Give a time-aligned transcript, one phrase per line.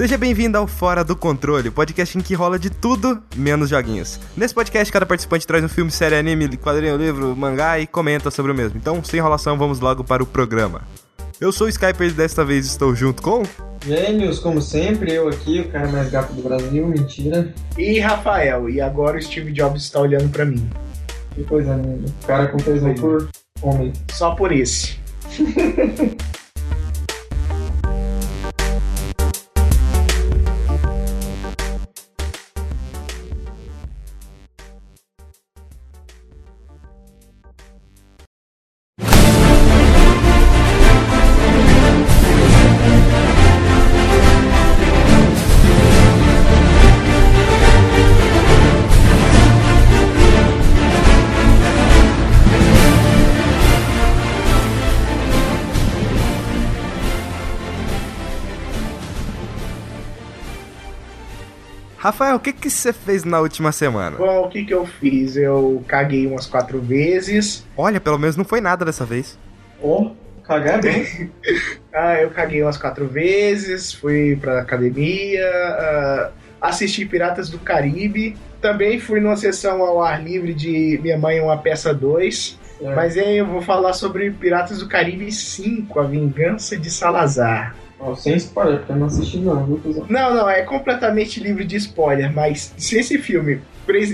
[0.00, 4.18] Seja bem-vindo ao Fora do Controle, podcast em que rola de tudo menos joguinhos.
[4.34, 8.50] Nesse podcast, cada participante traz um filme, série, anime, quadrinho, livro, mangá e comenta sobre
[8.50, 8.78] o mesmo.
[8.78, 10.88] Então, sem enrolação, vamos logo para o programa.
[11.38, 13.42] Eu sou o Skyper e desta vez estou junto com.
[13.84, 17.52] Gêmeos, como sempre, eu aqui, o cara mais gato do Brasil, mentira.
[17.76, 20.66] E Rafael, e agora o Steve Jobs está olhando para mim.
[21.34, 22.10] Que coisa linda.
[22.22, 23.28] O cara com tesão por
[23.60, 23.92] homem.
[24.14, 24.98] Só por esse.
[62.10, 64.16] Rafael, o que que você fez na última semana?
[64.16, 65.36] Bom, o que que eu fiz?
[65.36, 67.64] Eu caguei umas quatro vezes.
[67.76, 69.38] Olha, pelo menos não foi nada dessa vez.
[69.80, 70.10] Ó,
[70.44, 71.30] cagar bem.
[71.92, 76.30] Ah, eu caguei umas quatro vezes, fui pra academia, ah,
[76.60, 78.36] assisti Piratas do Caribe.
[78.60, 82.60] Também fui numa sessão ao ar livre de Minha Mãe é uma Peça 2.
[82.80, 82.94] É.
[82.94, 87.74] Mas aí eu vou falar sobre Piratas do Caribe 5, A Vingança de Salazar.
[88.16, 90.06] Sem spoiler, porque eu não assisti não, viu, cuzão?
[90.08, 93.60] Não, não, é completamente livre de spoiler, mas se esse filme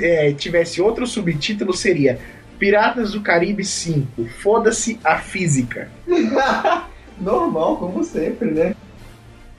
[0.03, 2.19] é, tivesse outro subtítulo, seria
[2.59, 5.89] Piratas do Caribe 5, Foda-se a Física.
[7.20, 8.75] Normal, como sempre, né?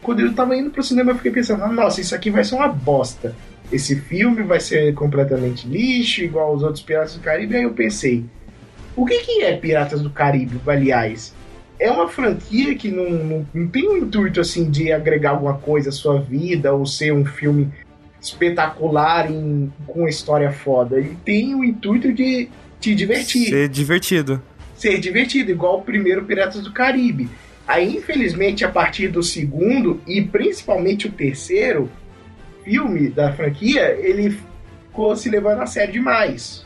[0.01, 2.55] Quando eu tava indo pro cinema, eu fiquei pensando, "Ah, nossa, isso aqui vai ser
[2.55, 3.35] uma bosta.
[3.71, 7.55] Esse filme vai ser completamente lixo, igual os outros Piratas do Caribe.
[7.55, 8.25] Aí eu pensei,
[8.95, 11.33] o que, que é Piratas do Caribe, aliás?
[11.79, 15.89] É uma franquia que não, não, não tem um intuito assim de agregar alguma coisa
[15.89, 17.69] à sua vida ou ser um filme
[18.19, 20.97] espetacular em- com uma história foda.
[20.99, 24.41] Ele tem o intuito de te divertir Ser divertido.
[24.75, 27.29] ser divertido, igual o primeiro Piratas do Caribe.
[27.67, 31.89] Aí, infelizmente, a partir do segundo e principalmente o terceiro
[32.63, 34.37] filme da franquia, ele
[34.87, 36.65] ficou se levando a sério demais.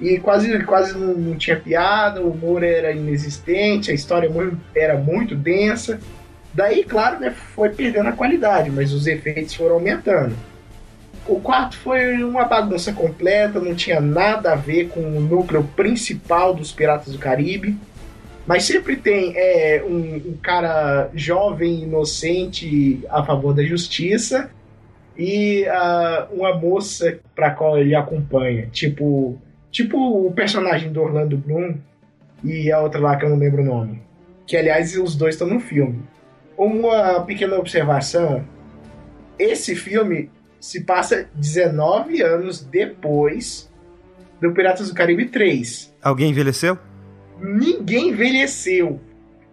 [0.00, 4.30] E quase, quase não, não tinha piada, o humor era inexistente, a história
[4.74, 6.00] era muito densa.
[6.52, 10.34] Daí, claro, né, foi perdendo a qualidade, mas os efeitos foram aumentando.
[11.26, 16.52] O quarto foi uma bagunça completa, não tinha nada a ver com o núcleo principal
[16.52, 17.76] dos Piratas do Caribe.
[18.44, 24.50] Mas sempre tem é, um, um cara jovem, inocente, a favor da justiça,
[25.16, 28.66] e ah, uma moça para qual ele acompanha.
[28.72, 29.38] Tipo,
[29.72, 31.74] tipo o personagem do Orlando Bloom
[32.44, 34.02] e a outra lá que eu não lembro o nome.
[34.46, 36.02] Que, aliás, os dois estão no filme.
[36.56, 38.44] Uma pequena observação:
[39.38, 40.30] esse filme
[40.60, 43.72] se passa 19 anos depois
[44.40, 45.92] do Piratas do Caribe 3.
[46.02, 46.78] Alguém envelheceu?
[47.40, 49.00] Ninguém envelheceu.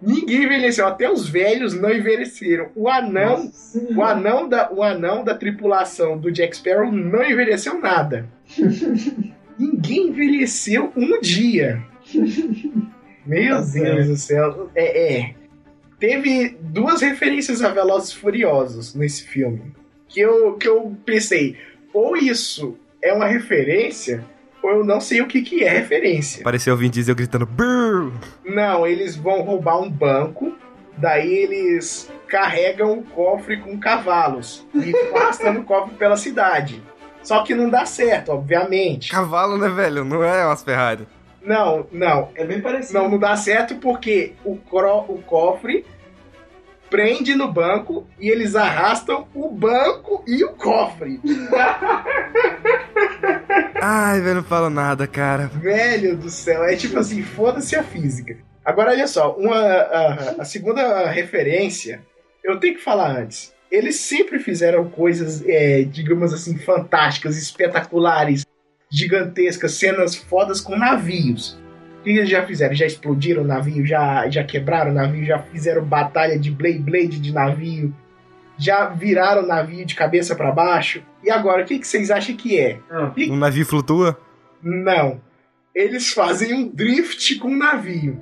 [0.01, 0.87] Ninguém envelheceu.
[0.87, 2.69] Até os velhos não envelheceram.
[2.75, 7.79] O anão, Nossa o anão da, o anão da tripulação do Jack Sparrow não envelheceu
[7.79, 8.27] nada.
[9.59, 11.83] Ninguém envelheceu um dia.
[13.25, 14.07] Meu Tá Deus certo.
[14.07, 14.71] do céu.
[14.73, 15.35] É, é.
[15.99, 19.61] Teve duas referências a Velozes Furiosos nesse filme.
[20.07, 21.57] Que eu, que eu pensei,
[21.93, 24.25] ou isso é uma referência,
[24.63, 26.41] ou eu não sei o que, que é referência.
[26.41, 28.11] Apareceu o Vin Diesel gritando Brrr!
[28.45, 30.55] Não, eles vão roubar um banco,
[30.97, 36.81] daí eles carregam o cofre com cavalos e arrastando o cofre pela cidade.
[37.29, 39.11] Só que não dá certo, obviamente.
[39.11, 40.03] Cavalo, né, velho?
[40.03, 41.07] Não é umas Ferrari.
[41.43, 42.29] Não, não.
[42.33, 42.97] É bem parecido.
[42.97, 45.85] Não, não dá certo porque o, cro- o cofre
[46.89, 51.21] prende no banco e eles arrastam o banco e o cofre.
[53.79, 55.51] Ai, velho, não falo nada, cara.
[55.53, 58.37] Velho do céu, é tipo assim, foda-se a física.
[58.65, 62.01] Agora, olha só, uma, a, a segunda referência,
[62.43, 63.53] eu tenho que falar antes.
[63.71, 68.45] Eles sempre fizeram coisas, é, digamos assim, fantásticas, espetaculares,
[68.91, 71.59] gigantescas, cenas fodas com navios.
[71.99, 72.73] O que eles já fizeram?
[72.73, 77.19] Já explodiram o navio, já, já quebraram o navio, já fizeram batalha de Blade Blade
[77.19, 77.93] de navio,
[78.57, 81.03] já viraram o navio de cabeça para baixo.
[81.23, 82.79] E agora, o que, que vocês acham que é?
[82.89, 84.17] Ah, Um navio flutua?
[84.63, 85.21] Não.
[85.73, 88.17] Eles fazem um drift com o navio.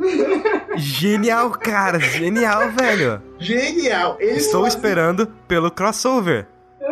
[0.76, 2.00] Genial, cara.
[2.00, 3.22] Genial, velho.
[3.40, 4.18] Genial.
[4.20, 6.46] Eles Estou fazem, esperando pelo crossover.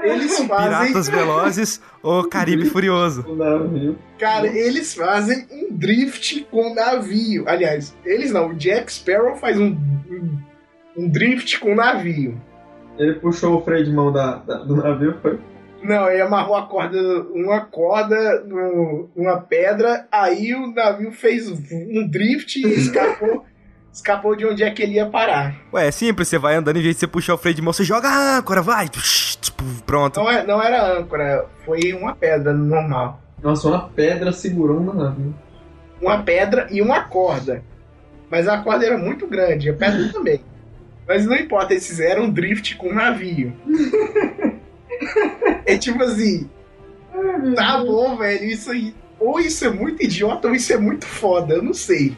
[0.03, 0.65] Eles fazem.
[0.87, 3.25] Piratas Velozes ou Caribe Furioso.
[3.29, 3.97] o navio.
[4.19, 7.43] Cara, eles fazem um drift com o navio.
[7.47, 8.49] Aliás, eles não.
[8.49, 9.67] O Jack Sparrow faz um,
[10.09, 10.37] um,
[10.97, 12.39] um drift com o navio.
[12.97, 15.37] Ele puxou o freio de mão da, da- do navio, foi?
[15.85, 16.97] Não, ele amarrou a corda,
[17.31, 18.43] uma corda
[19.15, 23.45] numa pedra, aí o navio fez um drift e escapou,
[23.93, 25.55] escapou de onde é que ele ia parar.
[25.71, 27.71] Ué, é simples, você vai andando, em vez de você puxar o freio de mão,
[27.71, 28.89] você joga a âncora, vai!
[28.89, 30.19] Tipo, Pronto.
[30.19, 33.21] Não, é, não era âncora, foi uma pedra normal.
[33.43, 35.35] Nossa, uma pedra segurou um navio.
[36.01, 37.63] Uma pedra e uma corda.
[38.27, 40.41] Mas a corda era muito grande, a pedra também.
[41.07, 43.53] Mas não importa, eles fizeram um drift com o navio.
[45.65, 46.49] é tipo assim,
[47.55, 48.93] tá bom, velho, isso aí.
[49.19, 52.15] Ou isso é muito idiota ou isso é muito foda, eu não sei.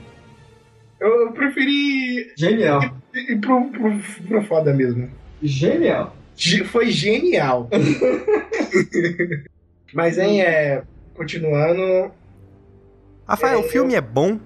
[0.99, 2.81] Eu, eu preferi Genial.
[3.13, 5.09] ir pro, pro, pro foda mesmo.
[5.41, 6.15] Genial.
[6.35, 7.69] Ge- Foi genial.
[9.93, 10.83] Mas, hein, é.
[11.15, 12.11] Continuando.
[13.27, 14.39] Rafael, É, o filme é bom?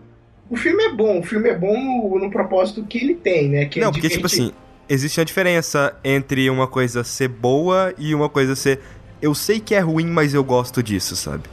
[0.50, 3.66] O filme é bom, o filme é bom no, no propósito que ele tem, né?
[3.66, 4.52] Que é Não, de porque, tipo assim,
[4.94, 8.80] existe uma diferença entre uma coisa ser boa e uma coisa ser.
[9.22, 11.44] Eu sei que é ruim, mas eu gosto disso, sabe?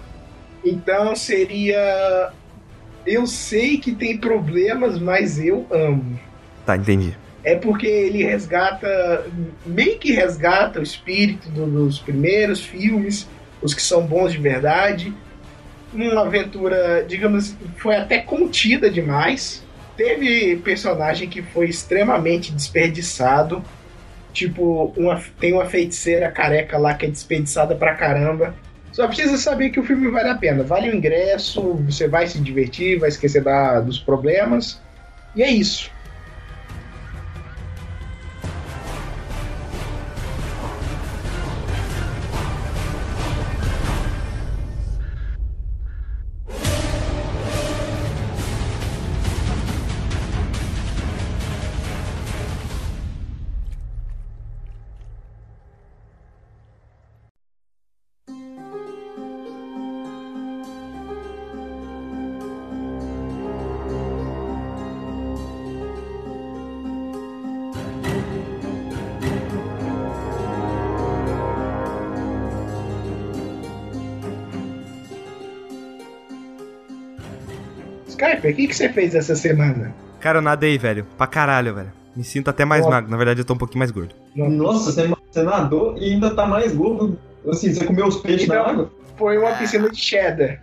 [0.65, 2.33] Então seria.
[3.07, 6.19] Eu sei que tem problemas, mas eu amo.
[6.67, 7.17] Tá, entendi.
[7.45, 9.25] É porque ele resgata,
[9.65, 13.27] meio que resgata o espírito do- dos primeiros filmes,
[13.63, 15.15] os que são bons de verdade.
[15.95, 19.65] Uma aventura, digamos, foi até contida demais.
[19.99, 23.63] Teve personagem que foi extremamente desperdiçado.
[24.33, 28.55] Tipo, uma, tem uma feiticeira careca lá que é desperdiçada pra caramba.
[28.93, 30.63] Só precisa saber que o filme vale a pena.
[30.63, 34.81] Vale o ingresso, você vai se divertir, vai esquecer da- dos problemas.
[35.35, 35.91] E é isso.
[78.19, 79.95] Skype, o que, que você fez essa semana?
[80.21, 81.07] Cara, eu nadei, velho.
[81.17, 81.93] Pra caralho, velho.
[82.17, 82.91] Me sinto até mais Ó.
[82.91, 83.11] magro.
[83.11, 84.15] Na verdade, eu tô um pouquinho mais gordo.
[84.35, 87.17] Nossa, você, você nadou e ainda tá mais gordo.
[87.49, 88.93] Assim, você comeu os peixes na Então- água?
[89.17, 90.61] Foi uma piscina de cheddar.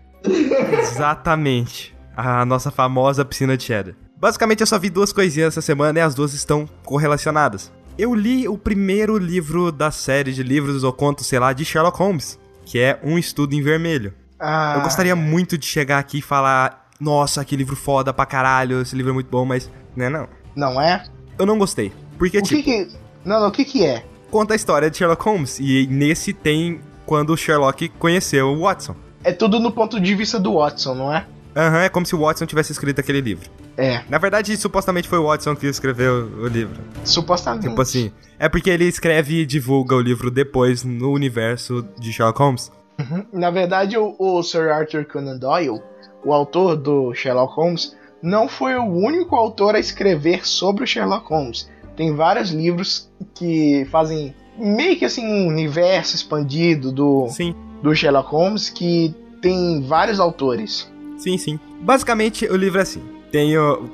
[0.80, 1.96] Exatamente.
[2.16, 3.96] A nossa famosa piscina de cheddar.
[4.18, 7.72] Basicamente, eu só vi duas coisinhas essa semana e as duas estão correlacionadas.
[7.98, 11.98] Eu li o primeiro livro da série de livros ou contos, sei lá, de Sherlock
[11.98, 14.14] Holmes, que é Um Estudo em Vermelho.
[14.40, 18.82] Ah, Eu gostaria muito de chegar aqui e falar: Nossa, que livro foda pra caralho,
[18.82, 19.70] esse livro é muito bom, mas.
[19.96, 20.28] Né, não.
[20.56, 21.04] Não é?
[21.38, 21.92] Eu não gostei.
[22.18, 22.92] Porque, O tipo, que que...
[23.26, 24.06] Não, não, o que que é?
[24.32, 25.60] conta a história de Sherlock Holmes.
[25.60, 28.96] E nesse tem quando o Sherlock conheceu o Watson.
[29.24, 31.26] É tudo no ponto de vista do Watson, não é?
[31.56, 33.50] Aham, é como se o Watson tivesse escrito aquele livro.
[33.78, 36.82] É, Na verdade, supostamente foi o Watson que escreveu o livro.
[37.04, 37.68] supostamente.
[37.70, 38.12] Tipo assim.
[38.38, 42.72] É porque ele escreve e divulga o livro depois no universo de Sherlock Holmes.
[43.00, 43.26] Uhum.
[43.34, 45.82] Na verdade, o, o Sir Arthur Conan Doyle,
[46.26, 51.30] o autor do Sherlock Holmes, não foi o único autor a escrever sobre o Sherlock
[51.30, 51.70] Holmes.
[51.96, 58.30] Tem vários livros que fazem meio que assim um universo expandido do, Sim, do Sherlock
[58.30, 60.92] Holmes que tem vários autores.
[61.18, 61.60] sim, sim.
[61.82, 63.02] Basicamente, o livro é assim.
[63.32, 63.54] Tem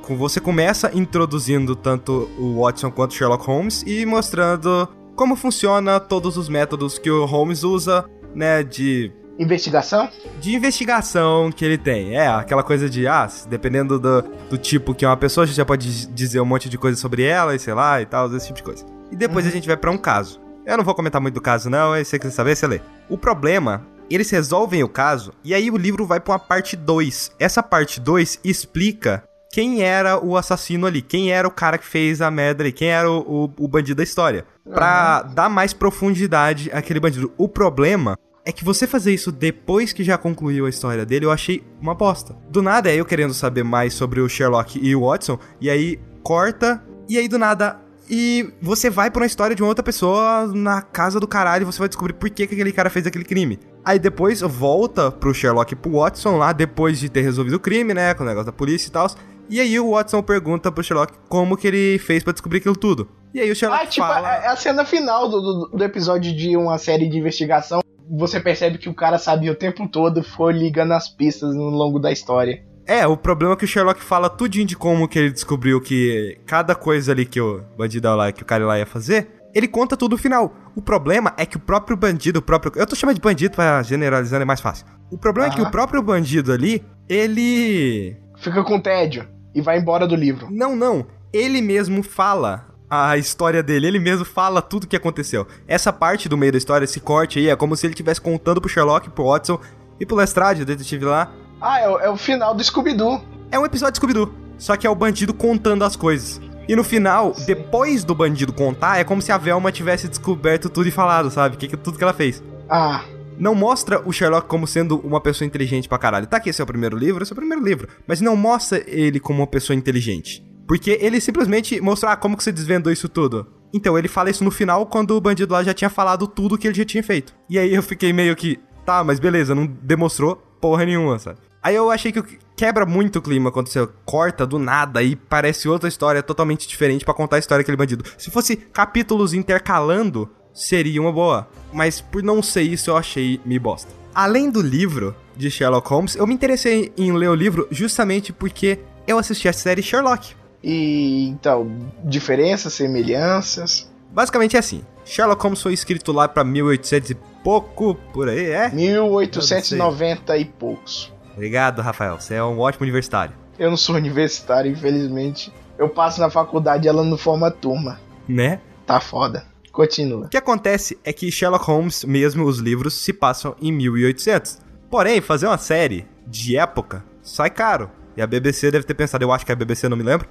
[0.09, 6.37] você começa introduzindo tanto o Watson quanto o Sherlock Holmes e mostrando como funciona todos
[6.37, 9.11] os métodos que o Holmes usa, né, de
[9.41, 10.09] Investigação?
[10.39, 12.15] de investigação que ele tem.
[12.17, 15.47] É, aquela coisa de, ah, se- dependendo do, do tipo que é uma pessoa, a
[15.47, 18.27] gente já pode dizer um monte de coisa sobre ela e sei lá e tal,
[18.35, 18.85] esse tipo de coisa.
[19.11, 20.39] E depois a gente vai pra um caso.
[20.65, 22.81] Eu não vou comentar muito do caso, não, aí você quiser saber, você lê.
[23.09, 27.31] O problema, eles resolvem o caso e aí o livro vai pra uma parte 2.
[27.39, 32.21] Essa parte 2 explica quem era o assassino ali, quem era o cara que fez
[32.21, 34.45] a merda ali, quem era o, o, o bandido da história.
[34.71, 37.31] Pra dar mais profundidade àquele bandido.
[37.37, 41.31] O problema é que você fazer isso depois que já concluiu a história dele, eu
[41.31, 42.35] achei uma bosta.
[42.49, 45.99] Do nada é eu querendo saber mais sobre o Sherlock e o Watson, e aí
[46.23, 47.79] corta, e aí do nada.
[48.09, 51.65] E você vai pra uma história de uma outra pessoa na casa do caralho e
[51.65, 53.57] você vai descobrir por que, que aquele cara fez aquele crime.
[53.85, 57.93] Aí depois volta pro Sherlock e pro Watson lá, depois de ter resolvido o crime,
[57.93, 58.13] né?
[58.13, 59.07] Com o negócio da polícia e tal.
[59.49, 63.07] E aí o Watson pergunta pro Sherlock como que ele fez pra descobrir aquilo tudo.
[63.33, 64.35] E aí o Sherlock Ah, tipo, fala...
[64.35, 67.81] é a cena final do, do, do episódio de uma série de investigação.
[68.09, 71.97] Você percebe que o cara sabia o tempo todo, foi ligando as pistas no longo
[71.97, 72.63] da história.
[72.85, 76.37] É, o problema é que o Sherlock fala tudinho de como que ele descobriu que
[76.45, 79.95] cada coisa ali que o bandido lá, que o cara lá ia fazer, ele conta
[79.95, 80.53] tudo no final.
[80.75, 82.73] O problema é que o próprio bandido, o próprio.
[82.75, 84.85] Eu tô chamando de bandido pra generalizando, é mais fácil.
[85.09, 88.17] O problema é que o próprio bandido ali, ele.
[88.37, 90.47] Fica com tédio e vai embora do livro.
[90.49, 91.05] Não, não.
[91.33, 95.47] Ele mesmo fala a história dele, ele mesmo fala tudo o que aconteceu.
[95.65, 98.59] Essa parte do meio da história, esse corte aí, é como se ele estivesse contando
[98.59, 99.57] pro Sherlock, pro Watson
[99.99, 101.31] e pro Lestrade, o detetive lá.
[101.61, 103.23] Ah, é, o- é o final do Scooby-Doo.
[103.49, 106.41] É um episódio de Scooby-Doo, só que é o bandido contando as coisas.
[106.67, 110.87] E no final, depois do bandido contar, é como se a Velma tivesse descoberto tudo
[110.87, 111.55] e falado, sabe?
[111.57, 112.43] Que, que- tudo que ela fez.
[112.69, 113.03] Ah,
[113.37, 116.27] Não mostra o Sherlock como sendo uma pessoa inteligente pra caralho.
[116.27, 117.87] Tá aqui, esse é o primeiro livro, esse é o primeiro livro.
[118.05, 120.45] Mas não mostra ele como uma pessoa inteligente.
[120.71, 123.45] Porque ele simplesmente mostra, ah, como que você desvendou isso tudo?
[123.73, 126.65] Então, ele fala isso no final, quando o bandido lá já tinha falado tudo que
[126.65, 127.35] ele já tinha feito.
[127.49, 131.39] E aí eu fiquei meio que, tá, mas beleza, não demonstrou porra nenhuma, sabe?
[131.61, 132.23] Aí eu achei que
[132.55, 137.03] quebra muito o clima quando você corta do nada e parece outra história totalmente diferente
[137.03, 138.05] pra contar a história daquele bandido.
[138.17, 141.49] Se fosse capítulos intercalando, seria uma boa.
[141.73, 143.91] Mas por não ser isso, eu achei me bosta.
[144.15, 148.79] Além do livro de Sherlock Holmes, eu me interessei em ler o livro justamente porque
[149.05, 150.39] eu assisti a série Sherlock.
[150.63, 151.71] E então,
[152.03, 153.91] diferenças, semelhanças.
[154.11, 158.69] Basicamente é assim: Sherlock Holmes foi escrito lá pra 1800 e pouco, por aí, é?
[158.69, 161.11] 1890 e poucos.
[161.33, 162.19] Obrigado, Rafael.
[162.19, 163.33] Você é um ótimo universitário.
[163.57, 165.51] Eu não sou universitário, infelizmente.
[165.77, 167.99] Eu passo na faculdade, ela não forma turma.
[168.27, 168.59] Né?
[168.85, 169.45] Tá foda.
[169.71, 170.25] Continua.
[170.25, 174.59] O que acontece é que Sherlock Holmes, mesmo os livros, se passam em 1800.
[174.89, 177.89] Porém, fazer uma série de época sai caro.
[178.15, 180.27] E a BBC deve ter pensado, eu acho que é a BBC, não me lembro.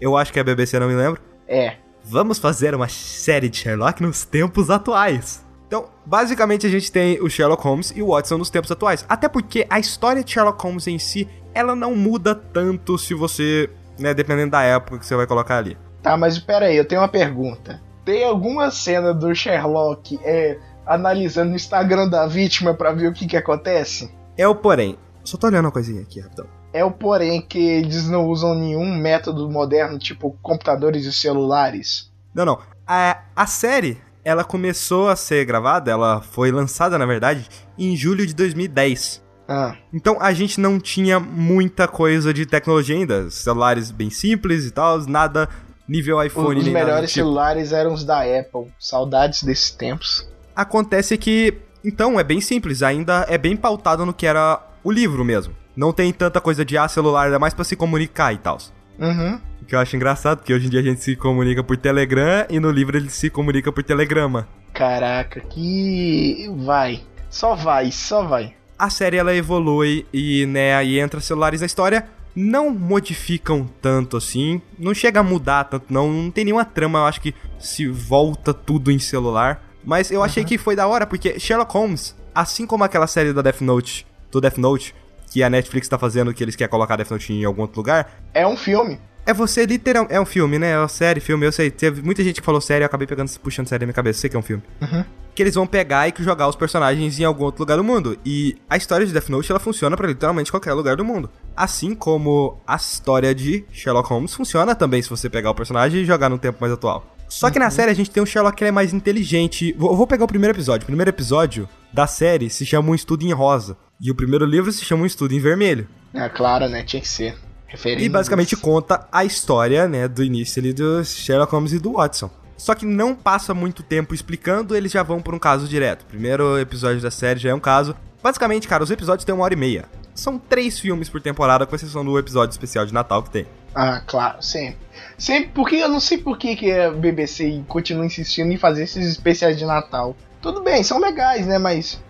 [0.00, 1.20] Eu acho que é a BBC, não me lembro.
[1.48, 1.76] É.
[2.04, 5.44] Vamos fazer uma série de Sherlock nos tempos atuais.
[5.66, 9.06] Então, basicamente a gente tem o Sherlock Holmes e o Watson nos tempos atuais.
[9.08, 13.70] Até porque a história de Sherlock Holmes em si, ela não muda tanto se você,
[13.98, 15.78] né, dependendo da época que você vai colocar ali.
[16.02, 17.80] Tá, mas pera aí, eu tenho uma pergunta.
[18.04, 23.26] Tem alguma cena do Sherlock é, analisando o Instagram da vítima pra ver o que
[23.26, 24.12] que acontece?
[24.36, 24.98] É o porém.
[25.24, 26.46] Só tô olhando uma coisinha aqui, rapidão.
[26.72, 32.10] É o porém que eles não usam nenhum método moderno, tipo computadores e celulares.
[32.34, 32.58] Não, não.
[32.86, 37.46] A, a série, ela começou a ser gravada, ela foi lançada, na verdade,
[37.78, 39.22] em julho de 2010.
[39.48, 43.30] Ah, Então a gente não tinha muita coisa de tecnologia ainda.
[43.30, 45.48] Celulares bem simples e tal, nada
[45.86, 47.24] nível iPhone os melhores tipo.
[47.24, 48.72] celulares eram os da Apple.
[48.78, 50.26] Saudades desses tempos.
[50.54, 55.24] Acontece que, então, é bem simples, ainda é bem pautado no que era o livro
[55.24, 55.54] mesmo.
[55.76, 58.58] Não tem tanta coisa de ah, celular, é mais pra se comunicar e tal.
[58.98, 59.40] Uhum.
[59.60, 62.46] O que eu acho engraçado, porque hoje em dia a gente se comunica por Telegram
[62.50, 64.46] e no livro ele se comunica por Telegrama.
[64.72, 66.50] Caraca, que.
[66.58, 67.02] Vai.
[67.30, 68.54] Só vai, só vai.
[68.78, 72.06] A série ela evolui e, né, aí entra celulares na história.
[72.34, 77.04] Não modificam tanto assim, não chega a mudar tanto, não, não tem nenhuma trama, eu
[77.04, 79.62] acho que se volta tudo em celular.
[79.84, 83.42] Mas eu achei que foi da hora, porque Sherlock Holmes, assim como aquela série da
[83.42, 84.94] Death Note, do Death Note,
[85.32, 88.10] que a Netflix tá fazendo, que eles querem colocar Death Note em algum outro lugar,
[88.34, 88.98] É um filme.
[89.24, 90.06] é você literal.
[90.10, 90.72] É um filme, né?
[90.72, 91.70] É uma série, filme, eu sei.
[91.70, 94.20] Teve muita gente que falou série, eu acabei pegando, puxando série na minha cabeça.
[94.20, 94.62] Sei que é um filme.
[94.80, 95.04] Uhum.
[95.34, 98.18] Que eles vão pegar e jogar os personagens em algum outro lugar do mundo.
[98.26, 101.30] E a história de Death Note, ela funciona pra literalmente qualquer lugar do mundo.
[101.56, 106.04] Assim como a história de Sherlock Holmes funciona também se você pegar o personagem e
[106.04, 107.06] jogar num tempo mais atual.
[107.28, 109.72] Só que na série a gente tem um Sherlock que ele é mais inteligente.
[109.78, 110.82] Vou, vou pegar o primeiro episódio.
[110.82, 113.74] O primeiro episódio da série se chama Um Estudo em Rosa.
[114.02, 115.86] E o primeiro livro se chama Um Estudo em Vermelho.
[116.12, 116.82] É claro, né?
[116.82, 117.36] Tinha que ser.
[117.68, 118.04] Referência.
[118.04, 122.28] E basicamente conta a história, né, do início ali do Sherlock Holmes e do Watson.
[122.56, 126.04] Só que não passa muito tempo explicando, eles já vão por um caso direto.
[126.04, 127.94] Primeiro episódio da série já é um caso.
[128.20, 129.84] Basicamente, cara, os episódios têm uma hora e meia.
[130.14, 133.46] São três filmes por temporada, com exceção do episódio especial de Natal que tem.
[133.72, 134.78] Ah, claro, sempre.
[135.16, 139.06] Sempre, porque eu não sei por que, que a BBC continua insistindo em fazer esses
[139.06, 140.16] especiais de Natal.
[140.40, 141.56] Tudo bem, são legais, né?
[141.56, 142.02] Mas.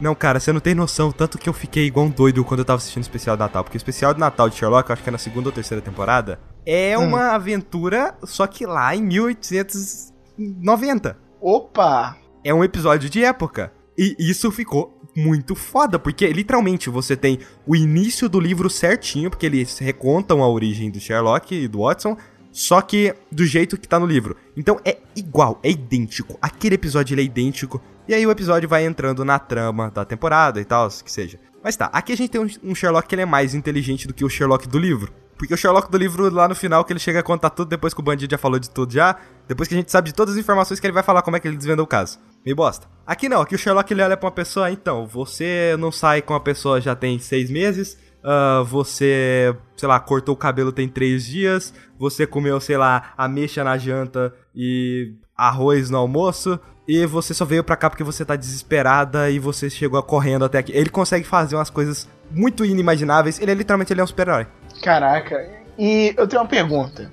[0.00, 2.64] Não, cara, você não tem noção tanto que eu fiquei igual um doido quando eu
[2.66, 3.64] tava assistindo o especial de Natal.
[3.64, 6.38] Porque o especial de Natal de Sherlock, acho que é na segunda ou terceira temporada,
[6.66, 7.08] é Hum.
[7.08, 11.16] uma aventura, só que lá em 1890.
[11.40, 12.16] Opa!
[12.44, 13.72] é um episódio de época.
[13.98, 19.46] E isso ficou muito foda, porque literalmente você tem o início do livro certinho, porque
[19.46, 22.16] eles recontam a origem do Sherlock e do Watson,
[22.52, 24.36] só que do jeito que tá no livro.
[24.56, 26.38] Então é igual, é idêntico.
[26.40, 27.82] Aquele episódio é idêntico.
[28.08, 31.38] E aí o episódio vai entrando na trama da temporada e tal, que seja.
[31.62, 34.24] Mas tá, aqui a gente tem um- Sherlock que ele é mais inteligente do que
[34.24, 35.12] o Sherlock do livro.
[35.36, 37.92] Porque o Sherlock do livro, lá no final, que ele chega a contar tudo depois
[37.92, 40.34] que o bandido já falou de tudo já, depois que a gente sabe de todas
[40.34, 42.18] as informações que ele vai falar como é que ele desvendou o caso.
[42.44, 42.86] Meio bosta.
[43.06, 46.32] Aqui não, aqui o Sherlock ele olha pra uma pessoa, então, você não sai com
[46.32, 51.26] a pessoa já tem seis meses, uh, você, sei lá, cortou o cabelo tem três
[51.26, 57.44] dias, você comeu, sei lá, ameixa na janta e arroz no almoço, e você só
[57.44, 60.72] veio pra cá porque você tá desesperada e você chegou correndo até aqui.
[60.72, 64.46] Ele consegue fazer umas coisas muito inimagináveis, ele é literalmente ele é um super-herói.
[64.82, 67.10] Caraca, e eu tenho uma pergunta.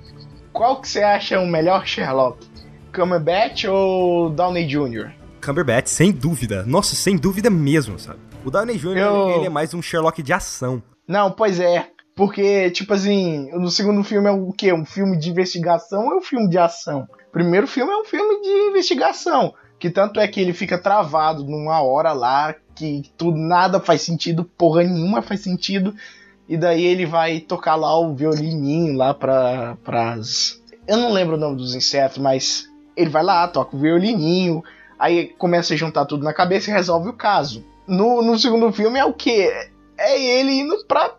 [0.52, 2.46] Qual que você acha o melhor Sherlock?
[2.94, 5.10] Cumberbatch ou Downey Jr.?
[5.44, 6.64] Cumberbatch, sem dúvida.
[6.64, 8.20] Nossa, sem dúvida mesmo, sabe?
[8.44, 8.96] O Downey Jr.
[8.96, 9.30] Eu...
[9.30, 10.82] ele é mais um Sherlock de ação.
[11.06, 11.88] Não, pois é.
[12.14, 14.72] Porque, tipo assim, no segundo filme é o quê?
[14.72, 17.08] Um filme de investigação ou é um filme de ação?
[17.28, 19.52] O primeiro filme é um filme de investigação.
[19.84, 24.42] Que tanto é que ele fica travado numa hora lá, que tudo nada faz sentido,
[24.42, 25.94] porra nenhuma faz sentido.
[26.48, 30.58] E daí ele vai tocar lá o violininho lá pra, pras.
[30.88, 34.64] Eu não lembro o nome dos insetos, mas ele vai lá, toca o violininho,
[34.98, 37.62] aí começa a juntar tudo na cabeça e resolve o caso.
[37.86, 39.52] No, no segundo filme é o que?
[39.98, 41.14] É ele indo pra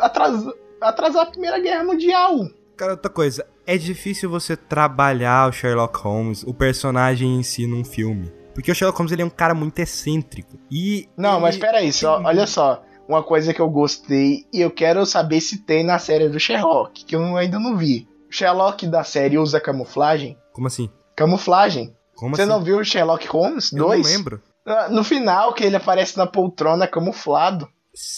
[0.00, 2.48] atrasar, atrasar a Primeira Guerra Mundial.
[2.76, 7.84] Cara, outra coisa, é difícil você trabalhar o Sherlock Holmes, o personagem em si, num
[7.84, 8.28] filme.
[8.52, 10.58] Porque o Sherlock Holmes ele é um cara muito excêntrico.
[10.68, 11.08] E.
[11.16, 11.42] Não, ele...
[11.42, 12.82] mas peraí, só, olha só.
[13.08, 17.04] Uma coisa que eu gostei e eu quero saber se tem na série do Sherlock,
[17.04, 18.08] que eu ainda não vi.
[18.28, 20.36] O Sherlock da série usa camuflagem?
[20.52, 20.90] Como assim?
[21.14, 21.94] Camuflagem.
[22.16, 22.50] Como Você assim?
[22.50, 23.72] não viu o Sherlock Holmes 2?
[23.72, 24.42] Eu não lembro.
[24.66, 27.68] Ah, no final, que ele aparece na poltrona camuflado.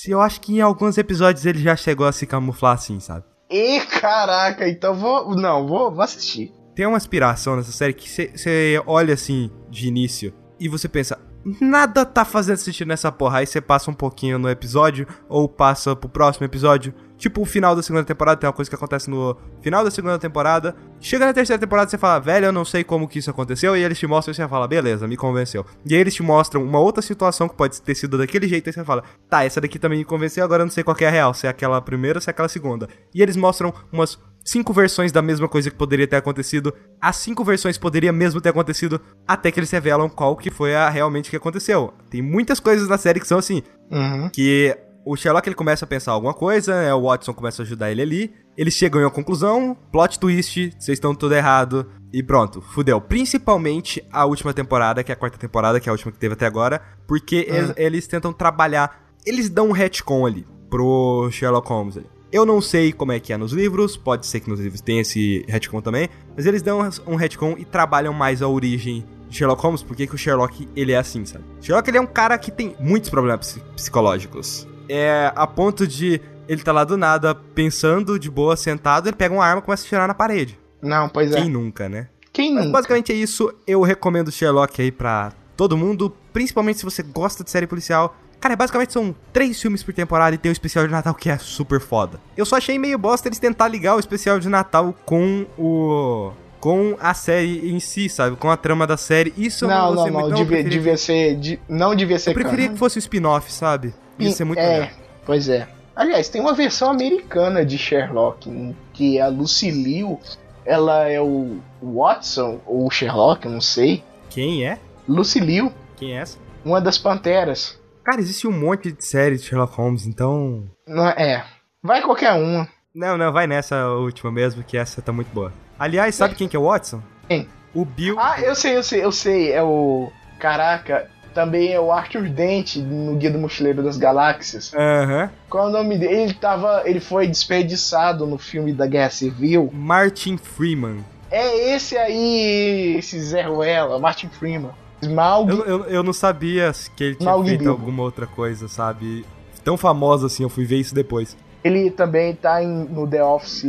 [0.09, 3.25] Eu acho que em alguns episódios ele já chegou a se camuflar assim, sabe?
[3.53, 5.37] E caraca, então vou.
[5.37, 6.53] Não, vou, vou assistir.
[6.75, 11.19] Tem uma inspiração nessa série que você olha assim de início e você pensa,
[11.61, 13.39] nada tá fazendo sentido nessa porra.
[13.39, 16.95] Aí você passa um pouquinho no episódio, ou passa pro próximo episódio.
[17.23, 20.19] Tipo o final da segunda temporada, tem uma coisa que acontece no final da segunda
[20.19, 20.75] temporada.
[20.99, 23.77] Chega na terceira temporada, você fala, velho, eu não sei como que isso aconteceu.
[23.77, 25.65] E eles te mostram e você fala, beleza, me convenceu.
[25.87, 28.69] E aí eles te mostram uma outra situação que pode ter sido daquele jeito.
[28.69, 31.07] E você fala, tá, essa daqui também me convenceu, agora eu não sei qual é
[31.07, 31.33] a real.
[31.33, 32.89] Se é aquela primeira ou se é aquela segunda.
[33.15, 36.75] E eles mostram umas cinco versões da mesma coisa que poderia ter acontecido.
[37.01, 40.91] As cinco versões poderia mesmo ter acontecido até que eles revelam qual que foi a
[40.91, 41.95] realmente que aconteceu.
[42.11, 44.29] Tem muitas coisas na série que são assim, uhum.
[44.29, 46.95] que o Sherlock ele começa a pensar alguma coisa, né?
[46.95, 48.35] o Watson começa a ajudar ele ali.
[48.57, 53.01] Eles chegam em uma conclusão, plot twist, vocês estão tudo errado e pronto, fudeu.
[53.01, 56.35] Principalmente a última temporada, que é a quarta temporada, que é a última que teve
[56.35, 57.57] até agora, porque uhum.
[57.57, 62.07] eles, eles tentam trabalhar, eles dão um retcon ali pro Sherlock Holmes ali.
[62.31, 65.03] Eu não sei como é que é nos livros, pode ser que nos livros tenha
[65.03, 69.63] esse retcon também, mas eles dão um retcon e trabalham mais a origem de Sherlock
[69.63, 71.45] Holmes, porque que o Sherlock ele é assim, sabe?
[71.61, 74.67] Sherlock ele é um cara que tem muitos problemas psicológicos.
[74.89, 79.35] É a ponto de ele tá lá do nada, pensando de boa, sentado, ele pega
[79.35, 80.59] uma arma e começa a tirar na parede.
[80.83, 81.41] Não, pois é.
[81.41, 82.09] Quem nunca, né?
[82.33, 82.79] Quem Mas nunca?
[82.79, 83.53] basicamente é isso.
[83.67, 88.17] Eu recomendo Sherlock aí pra todo mundo, principalmente se você gosta de série policial.
[88.41, 91.31] Cara, basicamente são três filmes por temporada e tem o um especial de Natal que
[91.31, 92.19] é super foda.
[92.37, 96.97] Eu só achei meio bosta eles tentar ligar o especial de Natal com o com
[97.01, 98.37] a série em si, sabe?
[98.37, 99.33] Com a trama da série.
[99.37, 102.31] Isso não, não, não, não, devia, devia ser, de, não devia ser.
[102.31, 103.93] Eu preferia que fosse o um spin-off, sabe?
[104.31, 104.89] Ser muito é, legal.
[105.25, 105.67] Pois é.
[105.95, 110.19] Aliás, tem uma versão americana de Sherlock, que é a Lucy Liu,
[110.65, 114.03] ela é o Watson ou o Sherlock, não sei.
[114.31, 114.79] Quem é?
[115.09, 115.73] Lucy Liu.
[115.97, 116.39] Quem é essa?
[116.65, 117.79] Uma das Panteras.
[118.05, 120.69] Cara, existe um monte de séries de Sherlock Holmes, então.
[120.87, 121.45] Não, é.
[121.83, 122.69] Vai qualquer uma.
[122.95, 125.53] Não, não, vai nessa última mesmo, que essa tá muito boa.
[125.79, 126.37] Aliás, sabe é.
[126.37, 127.03] quem que é o Watson?
[127.29, 127.49] Quem?
[127.75, 128.19] O Bill.
[128.19, 129.53] Ah, eu sei, eu sei, eu sei.
[129.53, 130.11] É o.
[130.39, 134.73] Caraca, também é o Arthur Dent no Guia do Mochileiro das Galáxias.
[134.75, 135.23] Aham.
[135.23, 135.29] Uhum.
[135.51, 136.15] Qual é o nome dele?
[136.15, 136.83] Ele tava.
[136.85, 139.71] Ele foi desperdiçado no filme da Guerra Civil.
[139.73, 141.05] Martin Freeman.
[141.31, 144.73] É esse aí, esse Zé Ruela, Martin Freeman.
[145.01, 145.51] Smaug.
[145.51, 147.81] Eu, eu, eu não sabia que ele tinha Smaug feito Bilbo.
[147.81, 149.25] alguma outra coisa, sabe?
[149.65, 151.37] Tão famosa assim, eu fui ver isso depois.
[151.65, 153.65] Ele também tá em, no The Office.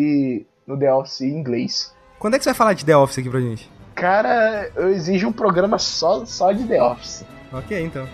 [0.68, 1.94] No The Office em inglês.
[2.20, 3.70] Quando é que você vai falar de The Office aqui pra gente?
[3.96, 7.24] Cara, eu exijo um programa só, só de The Office.
[7.54, 8.08] Ok, então.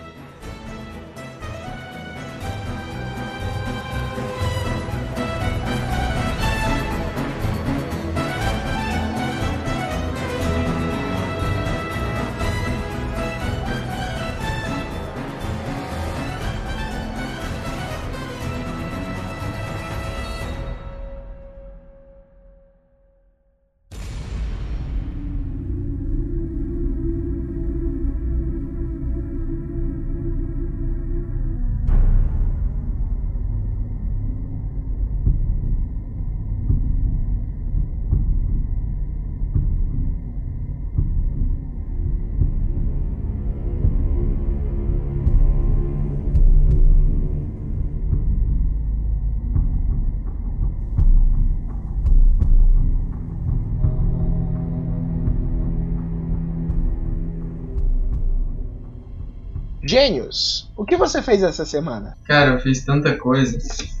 [59.90, 62.16] Gênios, o que você fez essa semana?
[62.24, 63.58] Cara, eu fiz tanta coisa.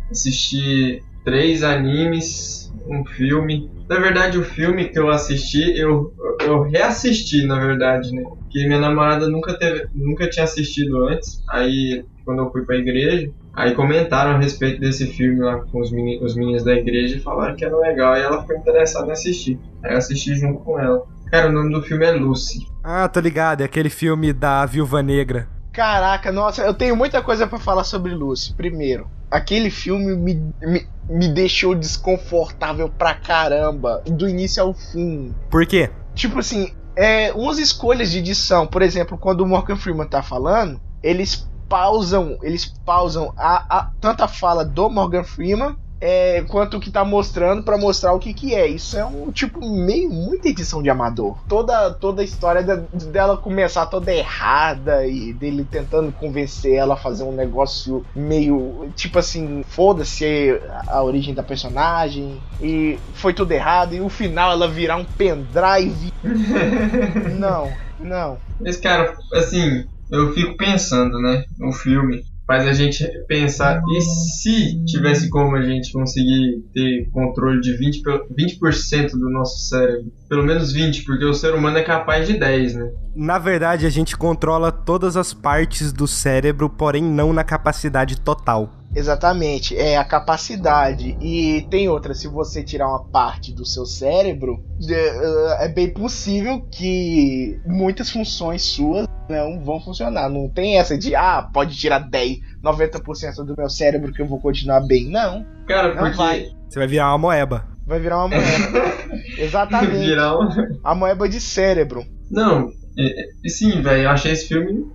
[0.08, 3.68] Assisti três animes, um filme.
[3.88, 8.22] Na verdade, o filme que eu assisti, eu, eu reassisti, na verdade, né?
[8.22, 11.42] Porque minha namorada nunca, teve, nunca tinha assistido antes.
[11.50, 15.90] Aí, quando eu fui pra igreja, aí comentaram a respeito desse filme lá com os,
[15.90, 18.16] meni, os meninos da igreja e falaram que era legal.
[18.16, 19.58] E ela ficou interessada em assistir.
[19.82, 21.04] Aí eu assisti junto com ela.
[21.32, 22.64] Cara, o nome do filme é Lucy.
[22.84, 25.48] Ah, tô ligado, é aquele filme da Viúva Negra.
[25.80, 28.52] Caraca, nossa, eu tenho muita coisa para falar sobre Lucy.
[28.52, 35.34] Primeiro, aquele filme me, me, me deixou desconfortável pra caramba, do início ao fim.
[35.48, 35.90] Por quê?
[36.14, 40.78] Tipo assim, é, umas escolhas de edição, por exemplo, quando o Morgan Freeman tá falando,
[41.02, 46.90] eles pausam, eles pausam a, a tanta fala do Morgan Freeman é, quanto o que
[46.90, 48.66] tá mostrando para mostrar o que que é.
[48.66, 51.36] Isso é um tipo meio muita edição de amador.
[51.48, 56.96] Toda toda a história de, dela começar toda errada e dele tentando convencer ela a
[56.96, 63.94] fazer um negócio meio tipo assim, foda-se a origem da personagem e foi tudo errado
[63.94, 66.12] e o final ela virar um pendrive.
[67.38, 68.38] não, não.
[68.60, 74.84] Mas cara, assim, eu fico pensando, né, no filme faz a gente pensar e se
[74.84, 78.58] tivesse como a gente conseguir ter controle de 20%, 20
[79.12, 80.10] do nosso cérebro?
[80.28, 82.90] Pelo menos 20, porque o ser humano é capaz de 10, né?
[83.14, 88.79] Na verdade, a gente controla todas as partes do cérebro, porém não na capacidade total.
[88.94, 91.16] Exatamente, é a capacidade.
[91.20, 96.60] E tem outra, se você tirar uma parte do seu cérebro, é, é bem possível
[96.70, 100.28] que muitas funções suas não vão funcionar.
[100.28, 104.40] Não tem essa de, ah, pode tirar 10, 90% do meu cérebro que eu vou
[104.40, 105.08] continuar bem.
[105.08, 105.46] Não.
[105.66, 106.16] Cara, não porque...
[106.16, 106.48] vai.
[106.68, 107.66] Você vai virar uma moeba.
[107.86, 108.94] Vai virar uma moeba.
[109.38, 110.06] Exatamente.
[110.06, 110.68] Virar uma...
[110.82, 112.04] A moeba de cérebro.
[112.30, 114.90] Não, é, é, sim, velho, eu achei esse filme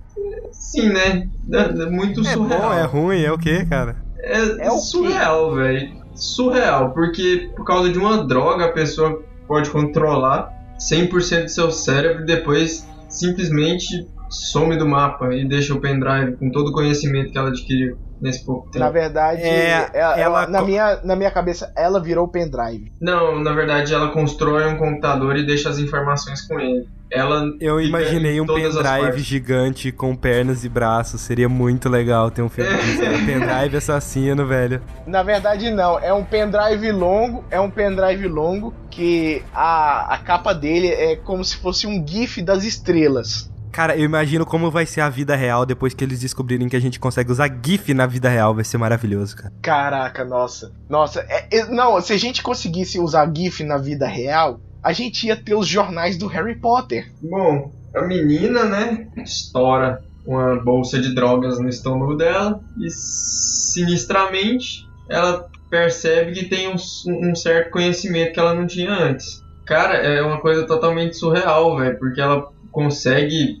[0.52, 1.28] sim, né?
[1.52, 2.60] É, é muito é surreal.
[2.60, 3.96] Bom, é ruim, é o que, cara?
[4.18, 6.04] É, é surreal, velho.
[6.14, 12.22] Surreal, porque por causa de uma droga a pessoa pode controlar 100% do seu cérebro
[12.22, 17.38] e depois simplesmente some do mapa e deixa o pendrive com todo o conhecimento que
[17.38, 18.84] ela adquiriu nesse pouco tempo.
[18.84, 22.90] Na verdade, é, ela, ela, na, minha, na minha cabeça, ela virou o pendrive.
[23.00, 26.88] Não, na verdade, ela constrói um computador e deixa as informações com ele.
[27.10, 31.20] Ela Eu imaginei um pendrive gigante com pernas e braços.
[31.20, 32.76] Seria muito legal ter um filme é.
[32.76, 33.02] disso.
[33.02, 34.82] Um pendrive assassino, velho.
[35.06, 35.98] Na verdade, não.
[35.98, 37.44] É um pendrive longo.
[37.50, 42.42] É um pendrive longo que a, a capa dele é como se fosse um GIF
[42.42, 43.50] das estrelas.
[43.76, 46.80] Cara, eu imagino como vai ser a vida real depois que eles descobrirem que a
[46.80, 48.54] gente consegue usar GIF na vida real.
[48.54, 49.52] Vai ser maravilhoso, cara.
[49.60, 50.72] Caraca, nossa.
[50.88, 55.26] Nossa, é, é, não, se a gente conseguisse usar GIF na vida real, a gente
[55.26, 57.10] ia ter os jornais do Harry Potter.
[57.20, 65.50] Bom, a menina, né, estoura uma bolsa de drogas no estômago dela e sinistramente ela
[65.68, 66.76] percebe que tem um,
[67.08, 69.42] um certo conhecimento que ela não tinha antes.
[69.64, 73.60] Cara, é uma coisa totalmente surreal, velho, porque ela consegue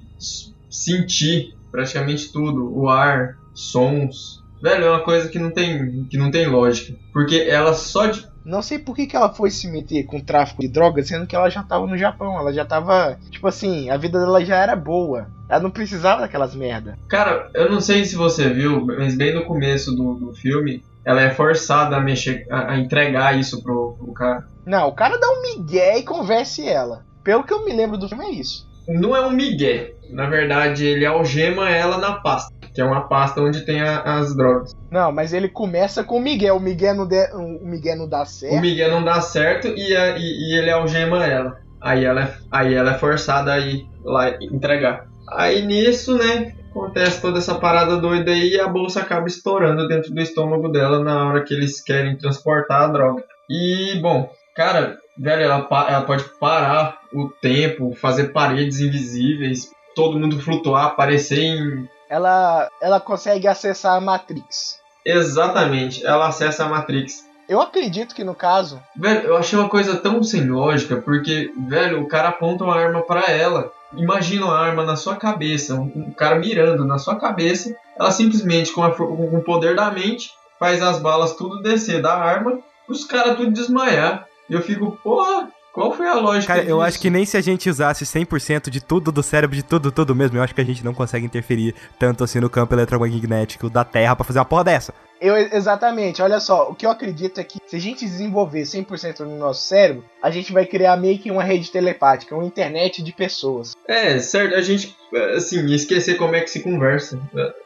[0.70, 4.44] sentir praticamente tudo, o ar, sons.
[4.62, 6.96] Velho, é uma coisa que não tem, que não tem lógica.
[7.12, 8.24] Porque ela só de.
[8.46, 11.34] Não sei por que, que ela foi se meter com tráfico de drogas, sendo que
[11.34, 12.38] ela já tava no Japão.
[12.38, 13.18] Ela já tava.
[13.28, 15.26] Tipo assim, a vida dela já era boa.
[15.48, 16.96] Ela não precisava daquelas merda.
[17.08, 21.20] Cara, eu não sei se você viu, mas bem no começo do, do filme, ela
[21.20, 24.46] é forçada a mexer, a, a entregar isso pro, pro, cara.
[24.64, 27.04] Não, o cara dá um migué e converse ela.
[27.24, 29.94] Pelo que eu me lembro do filme é isso não é um migué.
[30.10, 34.36] Na verdade, ele algema ela na pasta, que é uma pasta onde tem a, as
[34.36, 34.76] drogas.
[34.90, 36.58] Não, mas ele começa com o Miguel.
[36.58, 38.58] O Miguel não, de, o Miguel não dá certo.
[38.58, 41.58] O Miguel não dá certo e, a, e, e, ele algema ela.
[41.80, 45.06] Aí ela, é, aí ela é forçada a ir lá entregar.
[45.30, 50.12] Aí nisso, né, acontece toda essa parada doida aí e a bolsa acaba estourando dentro
[50.12, 53.24] do estômago dela na hora que eles querem transportar a droga.
[53.48, 60.38] E, bom, cara, velho, ela, ela pode parar o tempo, fazer paredes invisíveis, todo mundo
[60.38, 61.88] flutuar, aparecer em.
[62.08, 64.80] Ela, ela consegue acessar a Matrix.
[65.04, 67.24] Exatamente, ela acessa a Matrix.
[67.48, 68.82] Eu acredito que no caso.
[68.96, 73.02] Velho, eu achei uma coisa tão sem lógica, porque, velho, o cara aponta uma arma
[73.02, 73.70] para ela.
[73.96, 77.74] Imagina uma arma na sua cabeça, um cara mirando na sua cabeça.
[77.98, 82.14] Ela simplesmente, com, a, com o poder da mente, faz as balas tudo descer da
[82.14, 84.26] arma, os caras tudo desmaiar.
[84.50, 86.80] E eu fico, porra, Qual foi a lógica Cara, eu disso?
[86.80, 90.14] acho que nem se a gente usasse 100% de tudo do cérebro, de tudo, tudo
[90.14, 93.84] mesmo, eu acho que a gente não consegue interferir tanto assim no campo eletromagnético da
[93.84, 94.94] Terra pra fazer uma porra dessa.
[95.20, 99.20] Eu, exatamente, olha só, o que eu acredito é que se a gente desenvolver 100%
[99.20, 103.12] no nosso cérebro, a gente vai criar meio que uma rede telepática, uma internet de
[103.12, 103.74] pessoas.
[103.86, 104.96] É, certo, a gente,
[105.34, 107.20] assim, ia esquecer como é que se conversa.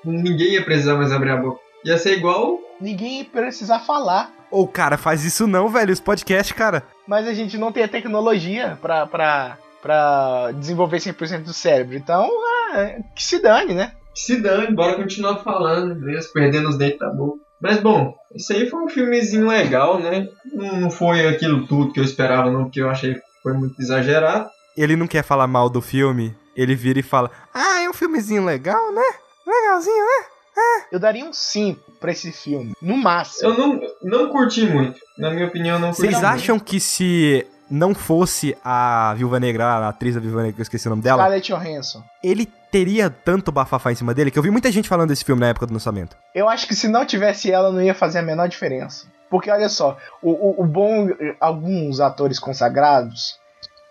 [0.05, 1.61] Ninguém ia precisar mais abrir a boca.
[1.85, 2.59] Ia ser igual.
[2.81, 6.83] Ninguém ia precisar falar, Ô, cara, faz isso não, velho, os podcasts, cara.
[7.07, 11.97] mas a gente não tem a tecnologia pra, pra, pra desenvolver 100% do cérebro.
[11.97, 12.29] Então,
[12.73, 13.93] ah, que se dane, né?
[14.15, 17.39] Se dane, bora continuar falando mesmo, perdendo os dentes da boca.
[17.61, 20.27] Mas bom, isso aí foi um filmezinho legal, né?
[20.53, 23.81] Não não foi aquilo tudo que eu esperava, não, porque eu achei que foi muito
[23.81, 24.49] exagerado.
[24.77, 28.45] Ele não quer falar mal do filme, ele vira e fala: Ah, é um filmezinho
[28.45, 29.03] legal, né?
[29.47, 30.27] Legalzinho, né?
[30.91, 33.51] Eu daria um 5 pra esse filme, no máximo.
[33.51, 34.99] Eu não, não curti muito.
[35.17, 36.27] Na minha opinião, não curti Vocês muito.
[36.27, 40.65] acham que se não fosse a Viúva Negra, a atriz da Viúva Negra, que eu
[40.65, 42.03] esqueci o nome dela, Scarlett Johansson.
[42.23, 45.41] ele teria tanto bafafá em cima dele que eu vi muita gente falando desse filme
[45.41, 46.17] na época do lançamento.
[46.35, 49.07] Eu acho que se não tivesse ela, não ia fazer a menor diferença.
[49.31, 51.09] Porque olha só, o, o, o bom.
[51.41, 53.39] Alguns atores consagrados,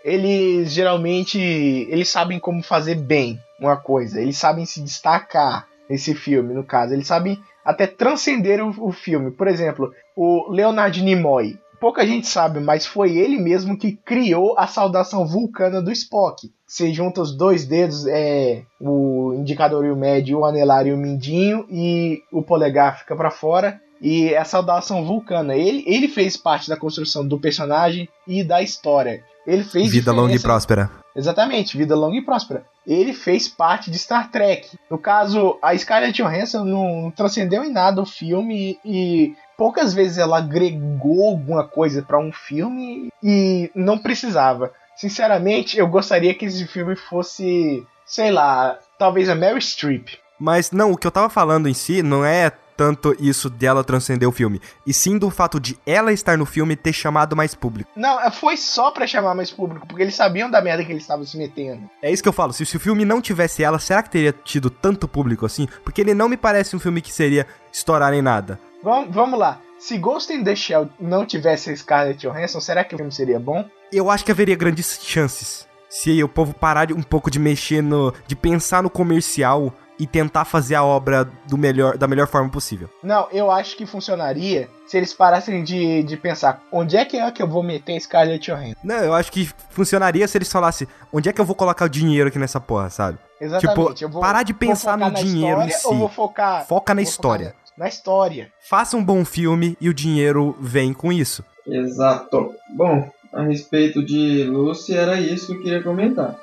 [0.04, 1.40] eles geralmente.
[1.40, 4.22] Eles sabem como fazer bem uma coisa.
[4.22, 6.94] Eles sabem se destacar nesse filme, no caso.
[6.94, 9.32] Eles sabem até transcender o, o filme.
[9.32, 11.58] Por exemplo, o Leonard Nimoy.
[11.80, 16.52] Pouca gente sabe, mas foi ele mesmo que criou a saudação vulcana do Spock.
[16.68, 20.98] Você junta os dois dedos, é, o indicador e o médio, o anelar e o
[20.98, 23.80] mindinho, e o polegar fica para fora.
[24.02, 25.56] E é a saudação vulcana.
[25.56, 29.24] Ele, ele fez parte da construção do personagem e da história.
[29.46, 30.90] Ele fez Vida longa e próspera.
[31.16, 32.64] Exatamente, vida longa e próspera.
[32.86, 34.78] Ele fez parte de Star Trek.
[34.90, 40.18] No caso, a Scarlett Johansson não, não transcendeu em nada o filme e poucas vezes
[40.18, 44.72] ela agregou alguma coisa pra um filme e não precisava.
[44.96, 50.10] Sinceramente, eu gostaria que esse filme fosse, sei lá, talvez a Mary Streep.
[50.40, 54.30] Mas não, o que eu tava falando em si não é tanto isso dela transcender
[54.30, 57.92] o filme, e sim do fato de ela estar no filme ter chamado mais público.
[57.94, 61.26] Não, foi só pra chamar mais público, porque eles sabiam da merda que eles estavam
[61.26, 61.90] se metendo.
[62.02, 64.32] É isso que eu falo, se, se o filme não tivesse ela, será que teria
[64.32, 65.68] tido tanto público assim?
[65.84, 68.58] Porque ele não me parece um filme que seria estourar em nada.
[68.82, 69.60] Vamos, vamos lá.
[69.78, 73.70] Se Ghost in the Shell não tivesse Scarlett Johansson, será que o filme seria bom?
[73.92, 77.82] Eu acho que haveria grandes chances se o povo parar de, um pouco de mexer
[77.82, 78.14] no.
[78.26, 82.90] de pensar no comercial e tentar fazer a obra do melhor, da melhor forma possível.
[83.04, 87.30] Não, eu acho que funcionaria se eles parassem de, de pensar onde é que é
[87.32, 88.80] que eu vou meter a Scarlett Johansson.
[88.84, 91.90] Não, eu acho que funcionaria se eles falassem onde é que eu vou colocar o
[91.90, 93.20] dinheiro aqui nessa porra, sabe?
[93.40, 93.78] Exatamente.
[93.78, 95.88] Tipo, eu vou, parar de vou pensar focar no dinheiro em história si.
[95.88, 96.66] Ou vou focar.
[96.66, 97.56] Foca na vou focar história.
[97.78, 98.52] Na, na história.
[98.70, 101.44] Faça um bom filme e o dinheiro vem com isso.
[101.68, 102.54] Exato.
[102.76, 106.36] Bom, a respeito de Lucy, era isso que eu queria comentar.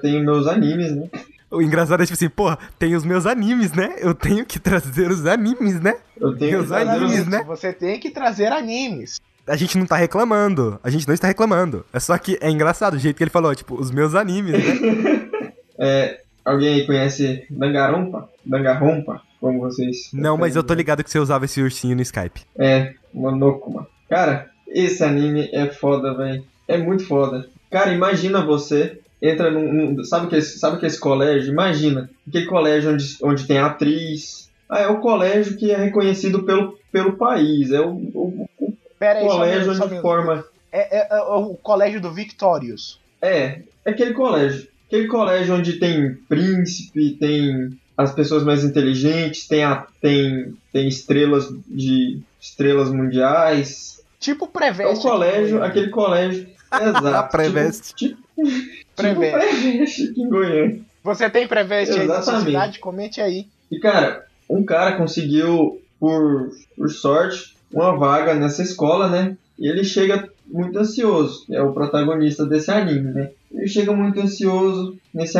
[0.00, 1.08] Tem meus animes, né?
[1.50, 3.96] O engraçado é tipo assim, porra, tem os meus animes, né?
[3.98, 5.96] Eu tenho que trazer os animes, né?
[6.16, 7.44] Eu tenho Meus que fazer animes, os- né?
[7.46, 9.20] Você tem que trazer animes.
[9.46, 10.78] A gente não tá reclamando.
[10.84, 11.84] A gente não está reclamando.
[11.92, 14.60] É só que é engraçado o jeito que ele falou, tipo, os meus animes, né?
[15.82, 18.28] É, alguém aí conhece Dangarompa?
[18.44, 19.22] Dangarompa?
[19.40, 20.10] Como vocês.
[20.12, 22.42] não, mas eu tô ligado que você usava esse ursinho no Skype.
[22.58, 23.86] É, Monokuma.
[24.08, 26.44] Cara, esse anime é foda, velho.
[26.68, 27.48] É muito foda.
[27.70, 29.72] Cara, imagina você entra num.
[29.72, 31.52] num- sabe, que esse, sabe que esse colégio?
[31.52, 32.08] Imagina.
[32.28, 34.48] Aquele colégio onde, onde tem atriz.
[34.68, 37.70] Ah, é o colégio que é reconhecido pelo, pelo país.
[37.72, 40.44] É o, o- o Pera aí, colégio onde forma.
[40.72, 43.00] É, é- é o colégio do Victorious.
[43.20, 44.68] É, é aquele colégio.
[44.86, 51.48] Aquele colégio onde tem príncipe, tem as pessoas mais inteligentes, tem, a, tem, tem estrelas
[51.66, 54.00] de estrelas mundiais.
[54.18, 54.98] Tipo É Preveste.
[55.06, 56.46] o colégio, aqui, aquele colégio.
[56.72, 57.30] Exato.
[57.30, 57.94] Preveste.
[57.94, 59.40] Tipo, tipo, Preveste.
[59.40, 60.80] tipo Preveste aqui em Goiânia.
[61.02, 62.46] Você tem Preveste aí na sua Exatamente.
[62.46, 62.78] cidade?
[62.78, 63.46] Comente aí.
[63.70, 69.36] E cara, um cara conseguiu, por, por sorte, uma vaga nessa escola, né?
[69.58, 73.30] E ele chega muito ansioso, é o protagonista desse anime, né?
[73.52, 75.38] Ele chega muito ansioso nesse,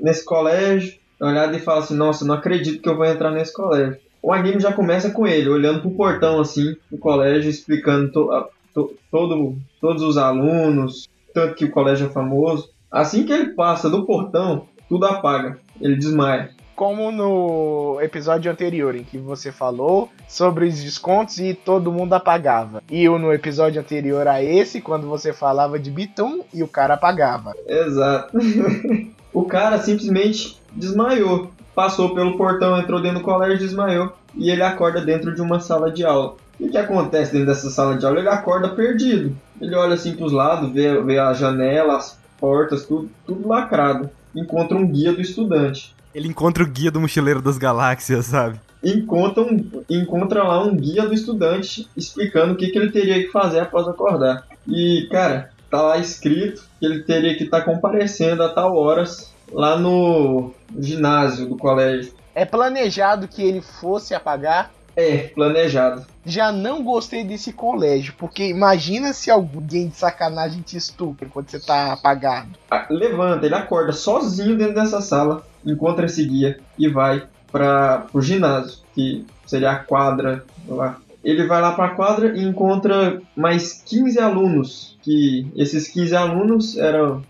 [0.00, 3.98] nesse colégio, olhado e fala assim: Nossa, não acredito que eu vou entrar nesse colégio.
[4.20, 8.28] O anime já começa com ele, olhando pro portão assim, do colégio, explicando to,
[8.72, 12.70] to, todo, todos os alunos, tanto que o colégio é famoso.
[12.92, 19.04] Assim que ele passa do portão, tudo apaga, ele desmaia como no episódio anterior, em
[19.04, 22.82] que você falou sobre os descontos e todo mundo apagava.
[22.90, 26.94] E o no episódio anterior a esse, quando você falava de Bitum e o cara
[26.94, 27.54] apagava.
[27.68, 28.36] Exato.
[29.32, 31.52] o cara simplesmente desmaiou.
[31.72, 34.12] Passou pelo portão, entrou dentro do colégio e desmaiou.
[34.34, 36.34] E ele acorda dentro de uma sala de aula.
[36.58, 38.18] O que acontece dentro dessa sala de aula?
[38.18, 39.36] Ele acorda perdido.
[39.60, 44.10] Ele olha assim para os lados, vê, vê a janela, as portas, tudo, tudo lacrado.
[44.34, 45.94] Encontra um guia do estudante.
[46.12, 48.60] Ele encontra o guia do mochileiro das galáxias, sabe?
[48.82, 53.28] Encontra, um, encontra lá um guia do estudante explicando o que, que ele teria que
[53.30, 54.44] fazer após acordar.
[54.66, 59.32] E, cara, tá lá escrito que ele teria que estar tá comparecendo a tal horas
[59.52, 62.12] lá no ginásio do colégio.
[62.34, 66.04] É planejado que ele fosse apagar é, planejado.
[66.24, 71.58] Já não gostei desse colégio, porque imagina se alguém de sacanagem te estupra quando você
[71.58, 72.50] tá apagado.
[72.70, 78.20] Ah, levanta, ele acorda sozinho dentro dessa sala, encontra esse guia e vai para o
[78.20, 80.98] ginásio, que seria a quadra lá.
[81.24, 86.76] Ele vai lá para a quadra e encontra mais 15 alunos, que esses 15 alunos
[86.76, 87.22] eram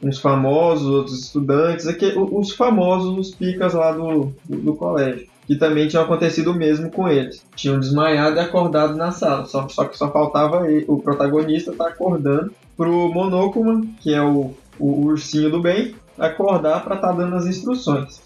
[0.00, 5.56] uns famosos, outros estudantes, aqui, os famosos, os picas lá do, do, do colégio que
[5.56, 7.44] também tinha acontecido o mesmo com eles.
[7.54, 11.84] Tinham desmaiado e acordado na sala, só, só que só faltava ele, o protagonista estar
[11.84, 17.14] tá acordando pro Monokuma, que é o, o ursinho do bem, acordar para estar tá
[17.14, 18.20] dando as instruções.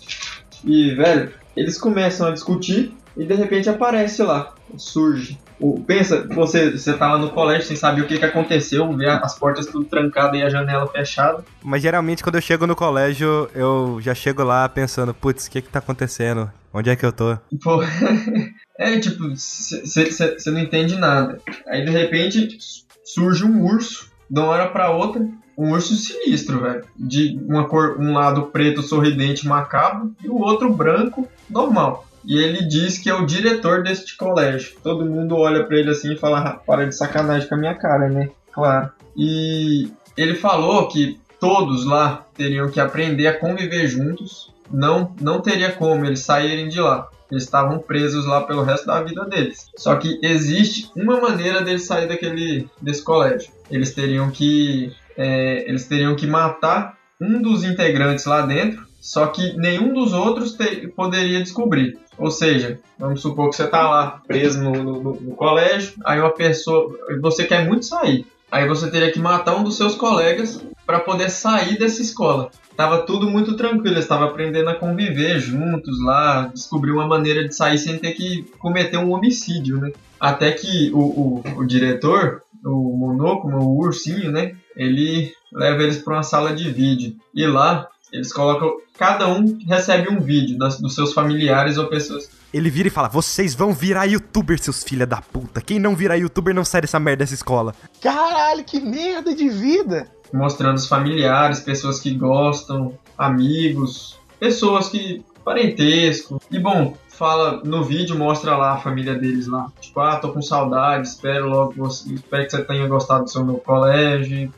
[0.64, 5.38] E, velho, eles começam a discutir e de repente aparece lá, surge.
[5.86, 9.38] Pensa, você, você tá lá no colégio sem saber o que, que aconteceu, vê as
[9.38, 11.44] portas tudo trancadas e a janela fechada.
[11.62, 15.60] Mas geralmente quando eu chego no colégio, eu já chego lá pensando, putz, o que
[15.60, 16.50] que tá acontecendo?
[16.72, 17.36] Onde é que eu tô?
[17.62, 17.82] Pô,
[18.78, 21.40] é tipo, você não entende nada.
[21.66, 22.58] Aí de repente
[23.04, 25.26] surge um urso, de uma hora pra outra,
[25.58, 26.84] um urso sinistro, velho.
[26.96, 32.06] De uma cor, um lado preto sorridente macabro e o outro branco normal.
[32.24, 34.76] E ele diz que é o diretor deste colégio.
[34.82, 37.74] Todo mundo olha para ele assim e fala: ah, para de sacanagem com a minha
[37.74, 38.30] cara, né?
[38.52, 38.90] Claro.
[39.16, 44.52] E ele falou que todos lá teriam que aprender a conviver juntos.
[44.70, 47.08] Não, não teria como eles saírem de lá.
[47.30, 49.70] Eles estavam presos lá pelo resto da vida deles.
[49.76, 53.52] Só que existe uma maneira deles sair daquele desse colégio.
[53.70, 59.56] Eles teriam que é, eles teriam que matar um dos integrantes lá dentro só que
[59.56, 61.98] nenhum dos outros te, poderia descobrir.
[62.18, 66.30] Ou seja, vamos supor que você está lá preso no, no, no, colégio, aí uma
[66.30, 71.00] pessoa, você quer muito sair, aí você teria que matar um dos seus colegas para
[71.00, 72.50] poder sair dessa escola.
[72.76, 77.78] Tava tudo muito tranquilo, estava aprendendo a conviver juntos lá, descobrir uma maneira de sair
[77.78, 79.92] sem ter que cometer um homicídio, né?
[80.18, 84.56] Até que o, o, o diretor, o Monokuma, o ursinho, né?
[84.74, 87.14] Ele leva eles para uma sala de vídeo.
[87.34, 88.78] E lá eles colocam.
[88.98, 92.28] Cada um recebe um vídeo das, dos seus familiares ou pessoas.
[92.52, 95.60] Ele vira e fala: Vocês vão virar youtuber, seus filha da puta.
[95.60, 97.74] Quem não virar youtuber não sai dessa merda dessa escola.
[98.00, 100.06] Caralho, que merda de vida!
[100.32, 105.24] Mostrando os familiares, pessoas que gostam, amigos, pessoas que.
[105.44, 106.40] parentesco.
[106.50, 109.70] E bom, fala no vídeo, mostra lá a família deles lá.
[109.80, 113.44] Tipo, ah, tô com saudade, espero logo você, espero que você tenha gostado do seu
[113.44, 114.52] novo colégio.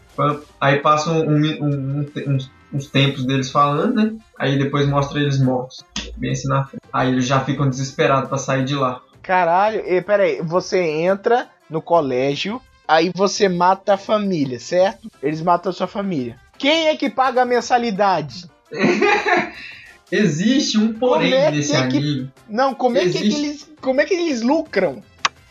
[0.61, 2.38] Aí passa um, um, um, um
[2.72, 4.14] uns tempos deles falando, né?
[4.38, 5.85] Aí depois mostra eles mortos.
[6.16, 6.82] Bem assim na frente.
[6.92, 9.00] Aí eles já ficam desesperados para sair de lá.
[9.22, 15.11] Caralho, e peraí, você entra no colégio, aí você mata a família, certo?
[15.22, 16.37] Eles matam a sua família.
[16.58, 18.44] Quem é que paga a mensalidade?
[20.11, 21.96] Existe um porém é nesse é que...
[21.96, 22.32] anime.
[22.48, 23.28] Não, como é, Existe...
[23.28, 25.02] que eles, como é que eles lucram?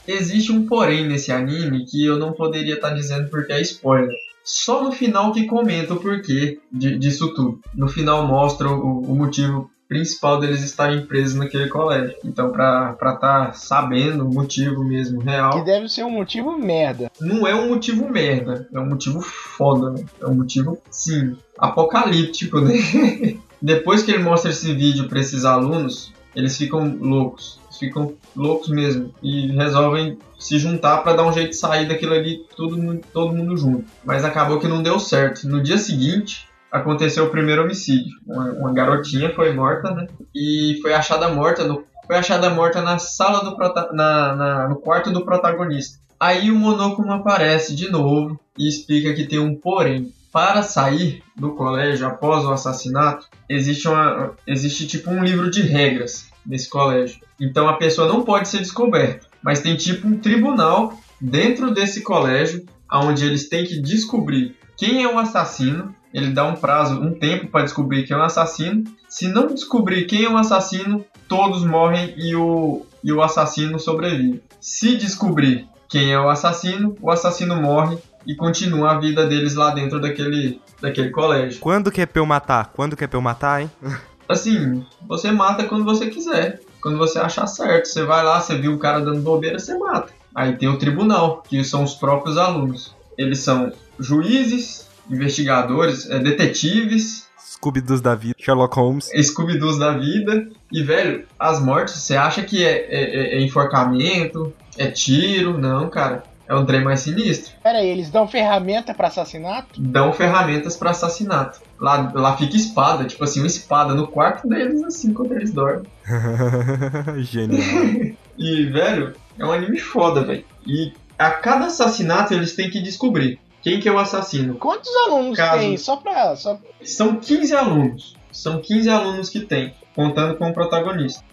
[0.07, 4.15] Existe um porém nesse anime que eu não poderia estar tá dizendo porque é spoiler.
[4.43, 7.59] Só no final que comenta o porquê de, disso tudo.
[7.73, 12.15] No final mostra o, o motivo principal deles estarem presos naquele colégio.
[12.23, 15.51] Então, pra estar tá sabendo o motivo mesmo real.
[15.51, 17.11] Que deve ser um motivo merda.
[17.19, 20.05] Não é um motivo merda, é um motivo foda, né?
[20.21, 22.73] É um motivo, sim, apocalíptico, né?
[23.61, 29.11] Depois que ele mostra esse vídeo para esses alunos, eles ficam loucos ficam loucos mesmo
[29.23, 33.55] e resolvem se juntar para dar um jeito de sair daquilo ali, tudo, todo mundo
[33.55, 33.85] junto.
[34.03, 35.47] Mas acabou que não deu certo.
[35.47, 38.11] No dia seguinte, aconteceu o primeiro homicídio.
[38.25, 40.07] Uma, uma garotinha foi morta, né?
[40.33, 43.55] E foi achada morta no foi achada morta na sala do
[43.93, 45.99] na, na, no quarto do protagonista.
[46.19, 50.13] Aí o monóculo aparece de novo e explica que tem um porém.
[50.31, 56.29] Para sair do colégio após o assassinato, existe, uma, existe tipo um livro de regras
[56.45, 57.19] nesse colégio.
[57.39, 62.65] Então a pessoa não pode ser descoberta, mas tem tipo um tribunal dentro desse colégio
[62.91, 65.95] onde eles têm que descobrir quem é o assassino.
[66.13, 68.83] Ele dá um prazo, um tempo para descobrir quem é o assassino.
[69.07, 74.43] Se não descobrir quem é o assassino, todos morrem e o, e o assassino sobrevive.
[74.59, 79.73] Se descobrir quem é o assassino, o assassino morre e continua a vida deles lá
[79.73, 81.59] dentro daquele, daquele colégio.
[81.59, 82.71] Quando que é pra eu matar?
[82.73, 83.71] Quando que é pra eu matar, hein?
[84.27, 87.85] Assim, você mata quando você quiser, quando você achar certo.
[87.87, 90.11] Você vai lá, você viu o cara dando bobeira, você mata.
[90.33, 92.95] Aí tem o tribunal, que são os próprios alunos.
[93.17, 99.09] Eles são juízes, investigadores, é, detetives, Scooby-Doos da vida, Sherlock Holmes.
[99.21, 100.47] Scooby-Doos da vida.
[100.71, 105.57] E, velho, as mortes, você acha que é, é- é enforcamento, é tiro?
[105.59, 106.23] Não, cara.
[106.51, 107.53] É um trem mais sinistro.
[107.63, 109.79] Pera aí, eles dão ferramenta pra assassinato?
[109.79, 111.61] Dão ferramentas pra assassinato.
[111.79, 115.85] Lá, lá fica espada, tipo assim, uma espada no quarto deles, assim, quando eles dormem.
[117.23, 118.17] Genial.
[118.37, 120.43] E, velho, é um anime foda, velho.
[120.65, 124.55] E a cada assassinato eles têm que descobrir quem que é o assassino.
[124.55, 125.77] Quantos alunos Caso- tem?
[125.77, 126.35] Só pra.
[126.35, 126.57] Só...
[126.83, 128.15] São 15 alunos.
[128.31, 131.23] São 15 alunos que tem, contando com o protagonista.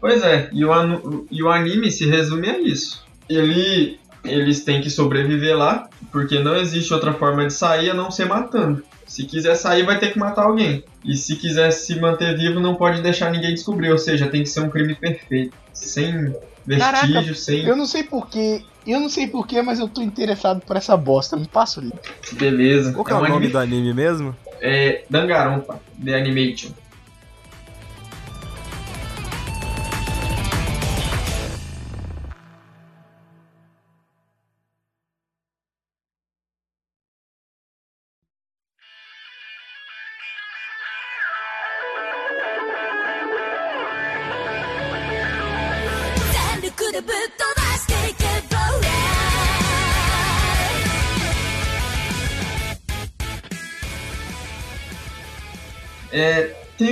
[0.00, 3.04] Pois é, e o, anu- e o anime se resume a isso.
[3.28, 4.00] Ele,
[4.30, 8.26] eles têm que sobreviver lá, porque não existe outra forma de sair a não ser
[8.26, 8.82] matando.
[9.06, 10.84] Se quiser sair, vai ter que matar alguém.
[11.04, 13.90] E se quiser se manter vivo, não pode deixar ninguém descobrir.
[13.90, 15.56] Ou seja, tem que ser um crime perfeito.
[15.72, 16.34] Sem
[16.66, 17.64] vestígio, Caraca, sem.
[17.64, 18.62] Eu não sei porquê.
[18.86, 21.36] Eu não sei porquê, mas eu tô interessado por essa bosta.
[21.36, 21.98] Me passa o link.
[22.32, 22.92] Beleza.
[22.92, 24.36] Qual que é o um nome anime- do anime mesmo?
[24.60, 26.70] É Danganronpa, The Animation.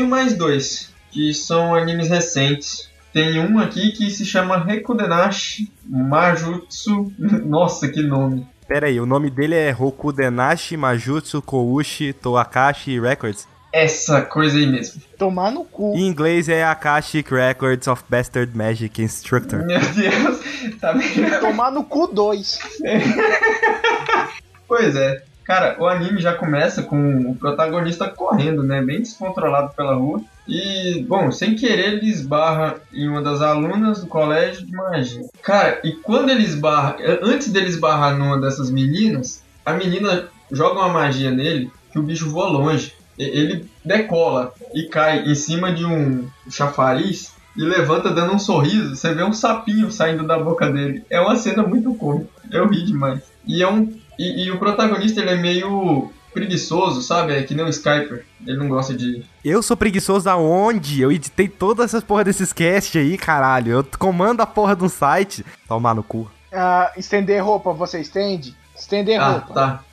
[0.07, 2.89] Tenho mais dois, que são animes recentes.
[3.13, 7.13] Tem um aqui que se chama Rekudenashi Majutsu.
[7.19, 8.47] Nossa, que nome.
[8.69, 13.49] Pera aí, o nome dele é Rokudenashi Majutsu Koushi Toakashi Records.
[13.73, 15.03] Essa coisa aí mesmo.
[15.19, 15.95] Tomar no cu.
[15.97, 19.65] Em inglês é Akashic Records of Bastard Magic Instructor.
[19.67, 21.41] Meu Deus, tá vendo?
[21.41, 22.59] Tomar no cu 2.
[24.69, 25.23] Pois é.
[25.47, 28.83] Cara, o anime já começa com o protagonista correndo, né?
[28.83, 30.21] Bem descontrolado pela rua.
[30.49, 35.23] E, bom, sem querer ele esbarra em uma das alunas do colégio de magia.
[35.43, 40.89] Cara, e quando ele esbarra, antes dele esbarrar numa dessas meninas, a menina joga uma
[40.89, 42.93] magia nele que o bicho voa longe.
[43.19, 48.95] Ele decola e cai em cima de um chafariz e levanta dando um sorriso.
[48.95, 51.05] Você vê um sapinho saindo da boca dele.
[51.09, 52.29] É uma cena muito cômica.
[52.51, 53.23] Eu ri demais.
[53.47, 57.33] E é um e, e o protagonista ele é meio preguiçoso, sabe?
[57.35, 58.25] É que nem o Skyper.
[58.47, 59.25] Ele não gosta de.
[59.45, 61.01] Eu sou preguiçoso aonde?
[61.01, 63.73] Eu editei todas essas porra desses cast aí, caralho.
[63.73, 65.45] Eu comando a porra de um site.
[65.67, 66.31] Tomar no cu.
[66.53, 68.55] Ah, estender roupa, você estende?
[68.77, 69.55] Estender Ah, roupa.
[69.55, 69.85] tá.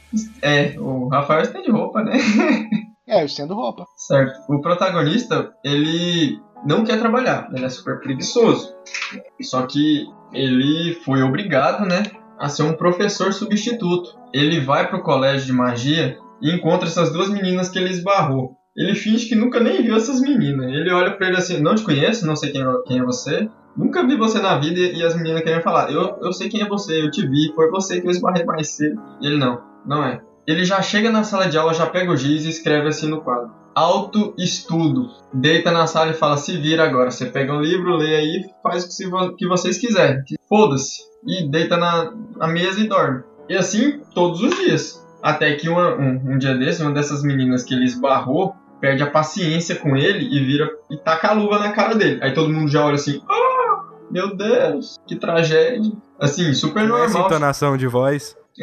[0.42, 2.18] É, o Rafael estende roupa, né?
[3.06, 3.86] É, eu estendo roupa.
[3.98, 4.40] certo.
[4.48, 7.50] O protagonista, ele não quer trabalhar.
[7.54, 8.74] Ele é super preguiçoso.
[9.42, 12.04] Só que ele foi obrigado, né?
[12.44, 14.20] A ser um professor substituto.
[14.34, 18.58] Ele vai pro colégio de magia e encontra essas duas meninas que ele esbarrou.
[18.76, 20.68] Ele finge que nunca nem viu essas meninas.
[20.68, 23.50] Ele olha pra ele assim: Não te conheço, não sei quem, quem é você.
[23.78, 26.68] Nunca vi você na vida e as meninas querem falar: eu, eu sei quem é
[26.68, 29.02] você, eu te vi, foi você que eu esbarrei mais cedo.
[29.22, 30.20] E ele: Não, não é.
[30.46, 33.22] Ele já chega na sala de aula, já pega o giz e escreve assim no
[33.22, 35.08] quadro: Autoestudo.
[35.34, 37.10] Deita na sala e fala: Se vira agora.
[37.10, 40.24] Você pega um livro, lê aí, faz o que vocês quiserem.
[40.50, 41.13] Foda-se.
[41.26, 43.24] E deita na, na mesa e dorme.
[43.50, 45.02] E assim todos os dias.
[45.22, 49.10] Até que uma- um, um dia desse, uma dessas meninas que ele esbarrou perde a
[49.10, 52.20] paciência com ele e vira e taca a luva na cara dele.
[52.22, 55.92] Aí todo mundo já olha assim: Ah, meu Deus, que tragédia.
[56.20, 57.26] Assim, super é essa normal.
[57.28, 58.36] entonação de voz.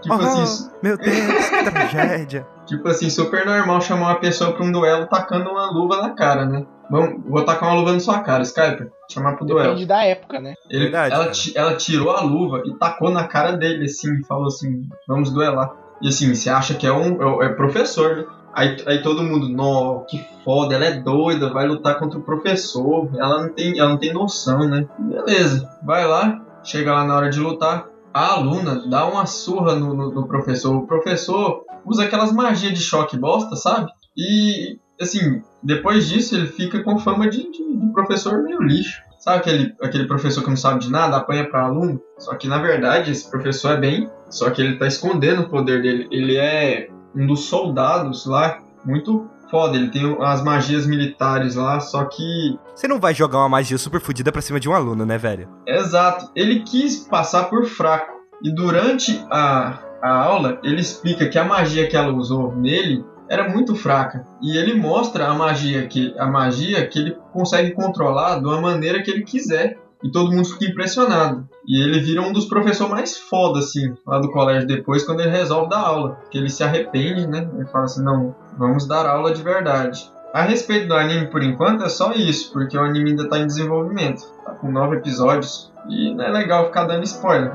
[0.00, 1.16] tipo Oh, assim, meu Deus,
[1.48, 2.46] que tragédia.
[2.68, 6.44] Tipo assim, super normal chamar uma pessoa pra um duelo tacando uma luva na cara,
[6.44, 6.66] né?
[6.90, 8.90] Vamos, vou tacar uma luva na sua cara, Skyper.
[9.10, 9.62] Chamar pro duelo.
[9.70, 10.54] Depende da época, né?
[10.68, 14.26] Ele, Verdade, ela, ti- ela tirou a luva e tacou na cara dele, assim, e
[14.26, 15.72] falou assim: vamos duelar.
[16.02, 18.24] E assim, você acha que é um é, é professor, né?
[18.54, 23.08] Aí, aí todo mundo, nó, que foda, ela é doida, vai lutar contra o professor.
[23.16, 24.86] Ela não tem, ela não tem noção, né?
[24.98, 27.86] Beleza, vai lá, chega lá na hora de lutar.
[28.12, 30.74] A aluna dá uma surra no, no, no professor.
[30.76, 33.90] O professor usa aquelas magias de choque bosta, sabe?
[34.16, 39.02] E, assim, depois disso ele fica com fama de, de, de professor meio lixo.
[39.18, 42.00] Sabe aquele, aquele professor que não sabe de nada, apanha para aluno?
[42.18, 44.10] Só que na verdade esse professor é bem.
[44.30, 46.06] Só que ele tá escondendo o poder dele.
[46.10, 49.76] Ele é um dos soldados lá, muito foda.
[49.76, 52.58] Ele tem as magias militares lá, só que.
[52.74, 55.48] Você não vai jogar uma magia super fodida pra cima de um aluno, né, velho?
[55.66, 56.30] Exato.
[56.34, 58.18] Ele quis passar por fraco.
[58.42, 63.48] E durante a, a aula, ele explica que a magia que ela usou nele era
[63.48, 64.26] muito fraca.
[64.42, 69.02] E ele mostra a magia que a magia que ele consegue controlar de uma maneira
[69.02, 69.78] que ele quiser.
[70.02, 71.48] E todo mundo fica impressionado.
[71.66, 75.30] E ele vira um dos professores mais foda, assim, lá do colégio depois, quando ele
[75.30, 76.20] resolve dar aula.
[76.30, 77.48] Que ele se arrepende, né?
[77.52, 80.08] Ele fala assim, não, vamos dar aula de verdade.
[80.32, 83.46] A respeito do anime, por enquanto, é só isso, porque o anime ainda tá em
[83.46, 84.22] desenvolvimento.
[84.44, 85.72] Tá com nove episódios.
[85.88, 87.52] E não é legal ficar dando spoiler.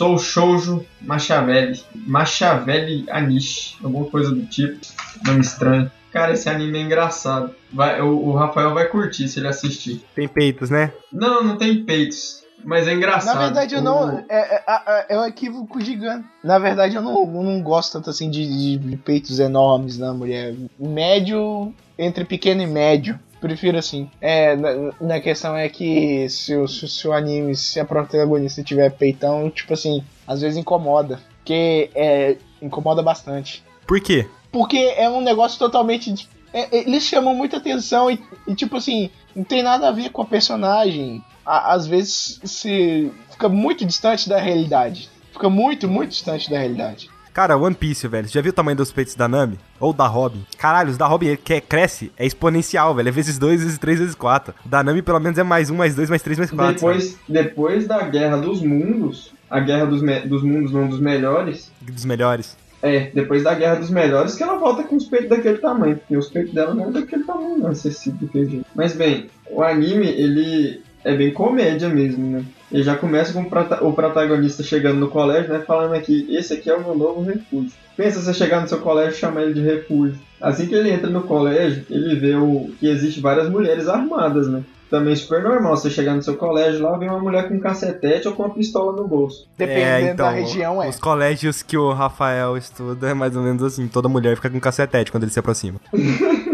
[0.00, 1.84] Sou Shoujo Machiavelli.
[1.94, 3.76] Machiavelli Anish.
[3.84, 4.80] Alguma coisa do tipo.
[5.26, 5.92] Nome estranho.
[6.10, 7.54] Cara, esse anime é engraçado.
[7.70, 10.02] Vai, o, o Rafael vai curtir se ele assistir.
[10.14, 10.90] Tem peitos, né?
[11.12, 12.42] Não, não tem peitos.
[12.64, 13.34] Mas é engraçado.
[13.34, 14.24] Na verdade, eu não.
[14.26, 16.26] É, é, é, é um equívoco gigante.
[16.42, 20.54] Na verdade, eu não, eu não gosto tanto assim de, de peitos enormes na mulher.
[20.78, 23.20] Médio, entre pequeno e médio.
[23.40, 24.10] Prefiro assim.
[24.20, 28.62] É, na, na questão é que se o, se, se o anime, se a protagonista
[28.62, 31.18] tiver peitão, tipo assim, às vezes incomoda.
[31.38, 33.64] Porque é, incomoda bastante.
[33.86, 34.28] Por quê?
[34.52, 36.28] Porque é um negócio totalmente.
[36.52, 40.10] é- é- eles chamam muita atenção e, e, tipo assim, não tem nada a ver
[40.10, 41.24] com a personagem.
[41.46, 45.08] À- às vezes se fica muito distante da realidade.
[45.32, 47.08] Fica muito, muito distante da realidade.
[47.40, 48.28] Cara, One Piece, velho.
[48.28, 49.58] Você já viu o tamanho dos peitos da Nami?
[49.80, 50.44] Ou da Robin?
[50.58, 53.08] Caralho, os da Robin que cresce é exponencial, velho.
[53.08, 54.52] É vezes 2, vezes 3, vezes 4.
[54.62, 56.74] Da Nami, pelo menos, é mais 1, mais 2, mais 3, mais 4.
[56.74, 62.04] Depois, depois da Guerra dos Mundos, a Guerra dos, dos Mundos, não dos melhores, Dos
[62.04, 62.58] melhores.
[62.82, 66.18] é, depois da Guerra dos Melhores que ela volta com os peitos daquele tamanho, porque
[66.18, 68.66] os peitos dela não é daquele tamanho, não, acessível daquele jeito.
[68.74, 72.44] Mas bem, o anime, ele é bem comédia mesmo, né?
[72.72, 76.54] Ele já começa com o prota- o protagonista chegando no colégio, né, falando aqui, esse
[76.54, 77.72] aqui é o meu novo refúgio.
[77.96, 80.18] Pensa você chegar no seu colégio e chamar ele de refúgio.
[80.40, 84.62] Assim que ele entra no colégio, ele vê o, que existe várias mulheres armadas, né?
[84.88, 88.26] Também super normal você chegar no seu colégio lá, ver uma mulher com um cacetete
[88.26, 89.46] ou com uma pistola no bolso.
[89.56, 90.88] Dependendo da região, é.
[90.88, 93.86] Os colégios que o Rafael estuda é mais ou menos assim.
[93.86, 95.80] Toda mulher fica com cacetete quando ele se aproxima.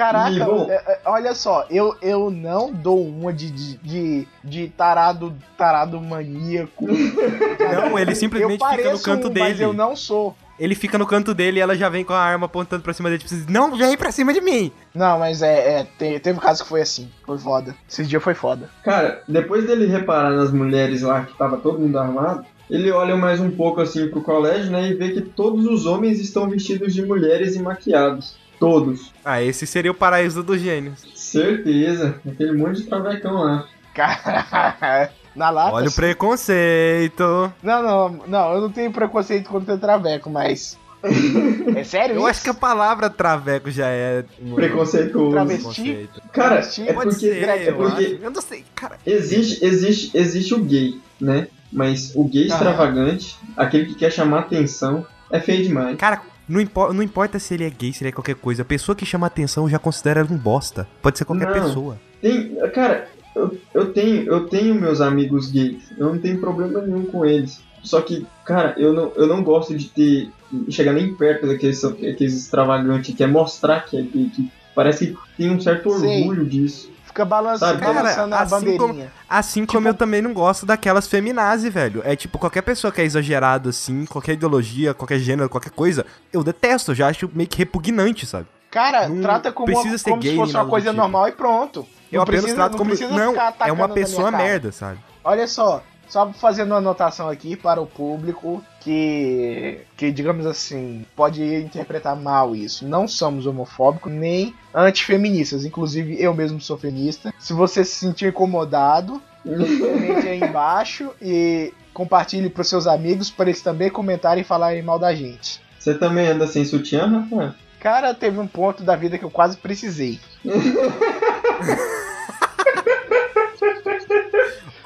[0.00, 5.34] Caraca, E, é, é, olha só, eu, eu não dou uma de, de, de, tarado,
[5.58, 6.86] tarado maníaco.
[7.70, 9.48] Não, ele simplesmente eu fica no canto um, dele.
[9.50, 10.34] Mas eu não sou.
[10.58, 13.10] Ele fica no canto dele e ela já vem com a arma apontando pra cima
[13.10, 13.22] dele.
[13.22, 14.72] Tipo, assim, não vem pra cima de mim!
[14.94, 17.10] Não, mas é, é te- teve um caso que foi assim.
[17.26, 17.74] Foi foda.
[17.88, 18.70] Esse dia foi foda.
[18.82, 23.38] Cara, depois dele reparar nas mulheres lá que tava todo mundo armado, ele olha mais
[23.40, 27.02] um pouco assim pro colégio, né, e vê que todos os homens estão vestidos de
[27.04, 28.36] mulheres e maquiados.
[28.60, 29.10] Todos.
[29.24, 31.00] Ah, esse seria o paraíso dos gênios.
[31.16, 32.20] Certeza.
[32.30, 33.66] Aquele monte de travecão lá.
[33.94, 35.74] Cara, na lata.
[35.74, 37.52] Olha o preconceito.
[37.62, 40.78] Não, não, não, eu não tenho preconceito contra traveco, mas.
[41.74, 42.26] É sério Eu isso?
[42.28, 44.24] acho que a palavra traveco já é.
[44.42, 45.30] um Preconceituoso.
[45.30, 45.62] Travesti?
[45.82, 46.22] preconceito.
[46.32, 46.88] Cara, Travesti?
[46.88, 48.98] é porque, ser, é eu, porque eu não sei, cara.
[49.06, 51.46] existe, existe, existe o gay, né?
[51.72, 52.52] Mas o gay Aham.
[52.52, 55.96] extravagante, aquele que quer chamar atenção, é feio demais.
[55.96, 56.20] Cara,
[56.50, 58.62] não, impo- não importa se ele é gay, se ele é qualquer coisa.
[58.62, 60.86] A pessoa que chama atenção já considera ele um bosta.
[61.00, 61.52] Pode ser qualquer Não.
[61.54, 61.98] pessoa.
[62.20, 65.82] Tem, cara, eu, eu tenho, eu tenho meus amigos gays.
[65.96, 67.62] Eu não tenho problema nenhum com eles.
[67.82, 70.30] Só que, cara, eu não, eu não gosto de ter
[70.68, 75.16] chegar nem perto daqueles, daqueles extravagantes que é mostrar que é gay, que parece que
[75.36, 76.90] tem um certo orgulho disso.
[77.10, 79.12] Fica balançando, Sabe, cara, balançando a assim como- bandeirinha.
[79.28, 82.02] Assim Tipo- como eu também não gosto daquelas feminazi, velho.
[82.04, 86.42] É tipo, qualquer pessoa que é exagerado assim, qualquer ideologia, qualquer gênero, qualquer coisa, eu
[86.44, 88.46] detesto, eu já acho meio que repugnante, sabe?
[88.70, 91.00] Cara, Não trata como, precisa ser como gay se fosse uma coisa tipo.
[91.02, 91.84] normal e pronto.
[92.12, 92.90] Eu Não apenas precisa- trato não como.
[92.90, 94.44] precisa Não, ficar é uma pessoa cara.
[94.44, 94.98] merda, sabe?
[95.24, 101.42] Olha só, só fazendo uma anotação aqui para o público que, que digamos assim, pode
[101.42, 102.86] interpretar mal isso.
[102.86, 105.64] Não somos homofóbicos nem antifeministas.
[105.64, 107.32] Inclusive, eu mesmo sou feminista.
[107.38, 113.62] Se você se sentir incomodado, Comente aí embaixo e compartilhe pros seus amigos para eles
[113.62, 115.60] também comentarem e falarem mal da gente.
[115.78, 117.54] Você também anda sem sutiã, Rafa?
[117.80, 120.20] Cara, teve um ponto da vida que eu quase precisei.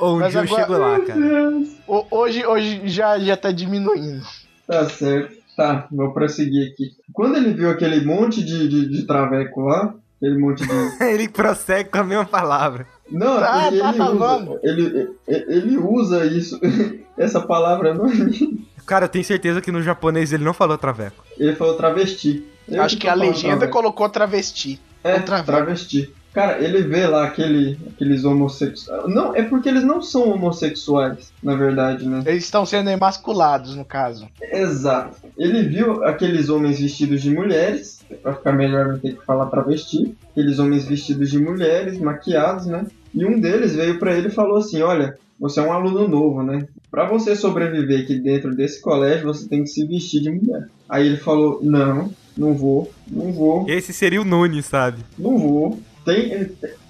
[0.05, 1.53] Ou um Mas dia eu agora- chego lá, cara.
[1.87, 4.23] O- Hoje, hoje já, já tá diminuindo.
[4.67, 5.35] Tá certo.
[5.57, 6.91] Tá, vou prosseguir aqui.
[7.13, 10.73] Quando ele viu aquele monte de, de, de traveco lá, aquele monte de.
[11.05, 12.87] Ele prossegue com a mesma palavra.
[13.11, 14.51] Não, Tá, porque tá ele, falando.
[14.51, 16.59] usa, ele, ele, ele usa isso,
[17.17, 18.67] essa palavra no anime.
[18.85, 21.23] Cara, eu tenho certeza que no japonês ele não falou traveco.
[21.39, 22.45] Ele falou travesti.
[22.69, 23.73] Eu Acho que a tô falando legenda traveco.
[23.73, 24.81] colocou travesti.
[25.05, 26.13] É, travesti.
[26.35, 29.07] Cara, ele vê lá aquele, aqueles homossexuais.
[29.07, 32.25] Não, é porque eles não são homossexuais, na verdade, né?
[32.27, 34.27] Eles estão sendo emasculados, no caso.
[34.43, 35.17] Exato.
[35.39, 40.13] Ele viu aqueles homens vestidos de mulheres, pra ficar melhor não ter que falar travesti.
[40.33, 42.85] Aqueles homens vestidos de mulheres, maquiados, né?
[43.15, 46.43] E um deles veio pra ele e falou assim: Olha, você é um aluno novo,
[46.43, 46.67] né?
[46.91, 50.69] Pra você sobreviver aqui dentro desse colégio, você tem que se vestir de mulher.
[50.89, 54.99] Aí ele falou: Não, não vou, não vou, Esse seria o Nunes, sabe?
[55.17, 55.79] não vou.
[56.05, 56.47] Tem,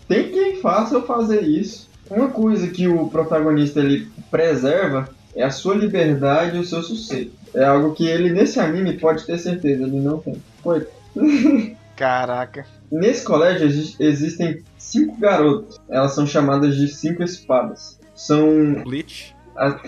[0.08, 1.88] tem quem faça eu fazer isso.
[2.10, 7.30] Uma coisa que o protagonista ele preserva é a sua liberdade e o seu sossego.
[7.54, 10.36] É algo que ele, nesse anime, pode ter certeza, ele não tem.
[10.62, 10.86] Foi.
[11.96, 12.66] Caraca.
[12.90, 15.80] Nesse colégio exi- existem cinco garotas.
[15.88, 17.98] Elas são chamadas de cinco espadas.
[18.14, 19.34] São Bleach.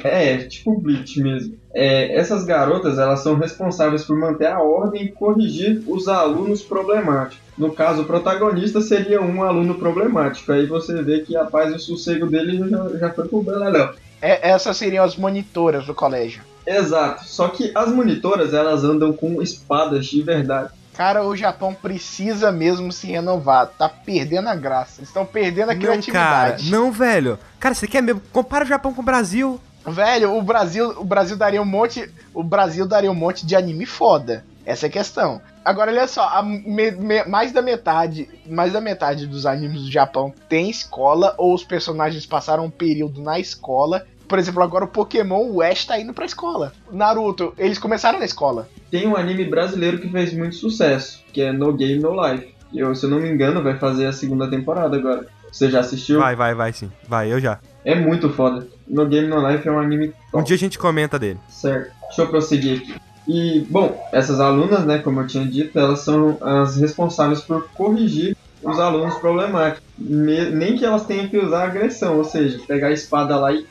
[0.04, 1.56] É, tipo Bleach mesmo.
[1.78, 7.36] É, essas garotas, elas são responsáveis por manter a ordem e corrigir os alunos problemáticos.
[7.58, 10.52] No caso, o protagonista seria um aluno problemático.
[10.52, 13.90] Aí você vê que a paz e o sossego dele já, já foi pro beleléu.
[14.22, 16.42] É- essas seriam as monitoras do colégio.
[16.66, 17.24] Exato.
[17.26, 20.70] Só que as monitoras, elas andam com espadas de verdade.
[20.94, 23.66] Cara, o Japão precisa mesmo se renovar.
[23.78, 25.02] Tá perdendo a graça.
[25.02, 25.92] Estão perdendo a Não, cara.
[25.92, 26.70] criatividade.
[26.70, 27.38] Não, velho.
[27.60, 28.22] Cara, você quer mesmo?
[28.32, 29.60] Compara o Japão com o Brasil.
[29.86, 33.86] Velho, o Brasil, o Brasil daria um monte, o Brasil daria um monte de anime
[33.86, 34.44] foda.
[34.64, 35.40] Essa é a questão.
[35.64, 40.32] Agora olha só, me- me- mais da metade, mais da metade dos animes do Japão
[40.48, 44.04] tem escola ou os personagens passaram um período na escola.
[44.28, 46.72] Por exemplo, agora o Pokémon, o Ash tá indo pra escola.
[46.90, 48.68] Naruto, eles começaram na escola.
[48.90, 52.52] Tem um anime brasileiro que fez muito sucesso, que é No Game No Life.
[52.74, 55.28] Eu, se eu não me engano, vai fazer a segunda temporada agora.
[55.52, 56.18] Você já assistiu?
[56.20, 56.90] Vai, vai, vai sim.
[57.08, 57.58] Vai, eu já.
[57.84, 58.66] É muito foda.
[58.86, 60.44] No Game No Life é um anime Um top.
[60.44, 61.38] dia a gente comenta dele.
[61.48, 61.90] Certo.
[62.08, 62.94] Deixa eu prosseguir aqui.
[63.28, 68.36] E, bom, essas alunas, né, como eu tinha dito, elas são as responsáveis por corrigir
[68.62, 69.82] os alunos problemáticos.
[69.98, 73.66] Nem que elas tenham que usar agressão, ou seja, pegar a espada lá e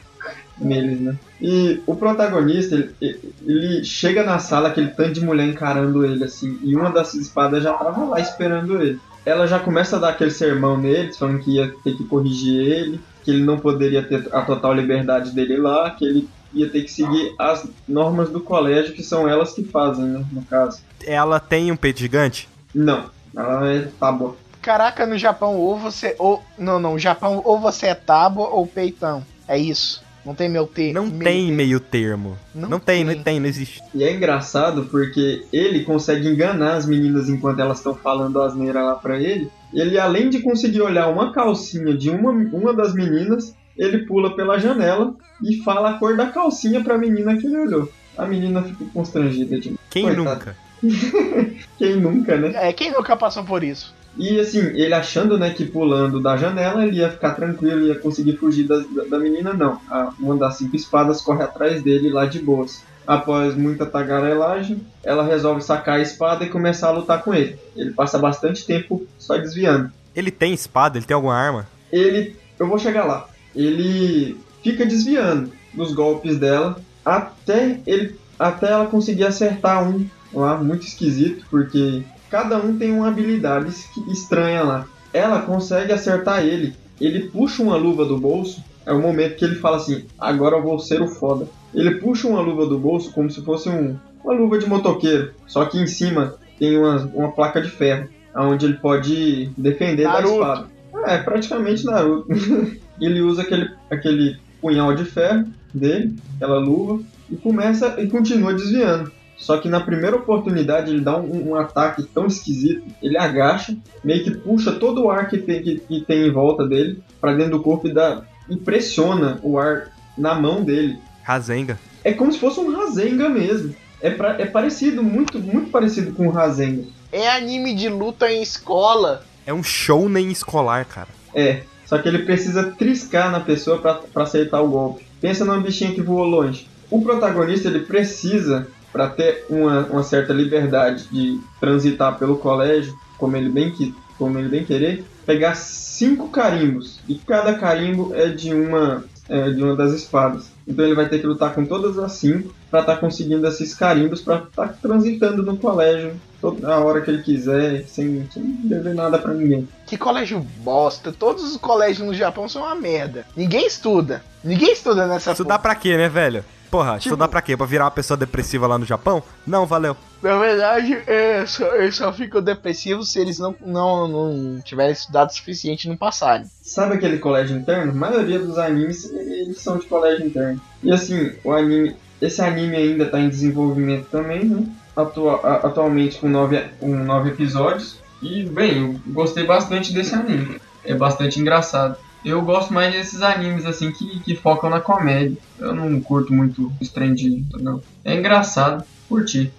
[0.58, 1.16] neles, né?
[1.42, 6.58] E o protagonista, ele, ele chega na sala, aquele tanto de mulher encarando ele, assim,
[6.64, 9.00] e uma dessas espadas já tava lá esperando ele.
[9.26, 13.02] Ela já começa a dar aquele sermão neles, falando que ia ter que corrigir ele,
[13.24, 16.92] que ele não poderia ter a total liberdade dele lá, que ele ia ter que
[16.92, 20.80] seguir as normas do colégio, que são elas que fazem, né, no caso.
[21.06, 22.48] Ela tem um peito gigante?
[22.74, 24.36] Não, ela é tábua.
[24.62, 28.66] Caraca, no Japão ou você ou não, não, no Japão ou você é tábua ou
[28.66, 29.24] peitão.
[29.48, 30.05] É isso.
[30.26, 30.70] Não tem meu.
[30.94, 31.52] Não meio tem T.
[31.54, 32.38] meio termo.
[32.54, 33.16] Não Não, tem, tem.
[33.16, 33.82] não tem, não existe.
[33.94, 38.96] E é engraçado porque ele consegue enganar as meninas enquanto elas estão falando asneira lá
[38.96, 39.50] pra ele.
[39.74, 44.58] Ele, além de conseguir olhar uma calcinha de uma, uma das meninas, ele pula pela
[44.58, 45.14] janela
[45.44, 47.92] e fala a cor da calcinha pra menina que ele olhou.
[48.18, 50.24] A menina fica constrangida de Quem Coitado.
[50.24, 50.56] nunca?
[51.78, 52.52] Quem nunca, né?
[52.56, 53.94] É, quem nunca passou por isso?
[54.18, 58.38] E assim, ele achando né, que pulando da janela ele ia ficar tranquilo, ia conseguir
[58.38, 59.80] fugir da, da, menina, não.
[59.90, 62.84] A, uma das cinco espadas corre atrás dele lá de boas.
[63.06, 67.60] Após muita tagarelagem, ela resolve sacar a espada e começar a lutar com ele.
[67.76, 69.92] Ele passa bastante tempo só desviando.
[70.16, 70.98] Ele tem espada?
[70.98, 71.68] Ele tem alguma arma?
[71.92, 72.36] Ele.
[72.58, 73.28] Eu vou chegar lá.
[73.56, 80.86] Ele fica desviando dos golpes dela até ele até ela conseguir acertar um lá muito
[80.86, 83.74] esquisito, porque cada um tem uma habilidade
[84.10, 84.88] estranha lá.
[85.14, 86.76] Ela consegue acertar ele.
[87.00, 88.64] Ele puxa uma luva do bolso.
[88.86, 91.48] É o momento que ele fala assim: agora eu vou ser o foda.
[91.74, 95.66] Ele puxa uma luva do bolso como se fosse um, uma luva de motoqueiro, só
[95.66, 100.40] que em cima tem uma, uma placa de ferro, onde ele pode defender Naruto.
[100.40, 100.68] da espada.
[101.06, 102.28] É, praticamente Naruto.
[103.00, 109.12] ele usa aquele, aquele punhal de ferro dele, aquela luva, e começa e continua desviando.
[109.38, 114.24] Só que na primeira oportunidade ele dá um, um ataque tão esquisito, ele agacha, meio
[114.24, 117.58] que puxa todo o ar que tem, que, que tem em volta dele para dentro
[117.58, 120.98] do corpo e, dá, e pressiona o ar na mão dele.
[121.24, 121.78] Rasenga.
[122.04, 123.76] É como se fosse um Rasengan mesmo.
[124.02, 126.84] É, pra- é parecido, muito, muito parecido com o Rasengan.
[127.12, 129.24] É anime de luta em escola.
[129.46, 131.08] É um shounen escolar, cara.
[131.34, 135.06] É, só Só que ele precisa triscar na pessoa para acertar o golpe.
[135.22, 136.68] Pensa numa bichinha que voou longe.
[136.90, 143.36] O protagonista ele precisa, para ter uma, uma certa liberdade de transitar pelo colégio, como
[143.36, 147.02] ele bem, que, como ele bem querer, pegar cinco carimbos.
[147.06, 150.50] E cada carimbo é de uma, é, de uma das espadas.
[150.66, 153.76] Então ele vai ter que lutar com todas as cinco para estar tá conseguindo esses
[153.76, 158.44] carimbos para estar tá transitando no colégio toda a hora que ele quiser, sem, sem
[158.64, 159.68] dever nada para ninguém.
[159.86, 161.12] Que colégio bosta.
[161.12, 163.26] Todos os colégios no Japão são uma merda.
[163.36, 164.24] Ninguém estuda.
[164.42, 166.46] Ninguém estuda nessa Estudar pra quê, né, velho?
[166.70, 167.10] Porra, tipo...
[167.10, 167.56] estudar pra quê?
[167.56, 169.24] Pra virar uma pessoa depressiva lá no Japão?
[169.46, 169.96] Não, valeu.
[170.22, 175.30] Na verdade, é, só, eles só ficam depressivos se eles não, não, não tiverem estudado
[175.30, 176.50] o suficiente no passado.
[176.62, 177.92] Sabe aquele colégio interno?
[177.92, 180.60] A maioria dos animes, eles são de colégio interno.
[180.84, 181.96] E assim, o anime...
[182.22, 184.66] Esse anime ainda tá em desenvolvimento também, né?
[184.96, 188.00] Atua atualmente com nove, com nove episódios.
[188.22, 190.60] E, bem, eu gostei bastante desse anime.
[190.84, 191.98] É bastante engraçado.
[192.26, 195.38] Eu gosto mais desses animes assim que, que focam na comédia.
[195.60, 197.46] Eu não curto muito trem de.
[197.54, 197.80] Não.
[198.04, 199.54] É engraçado, curti.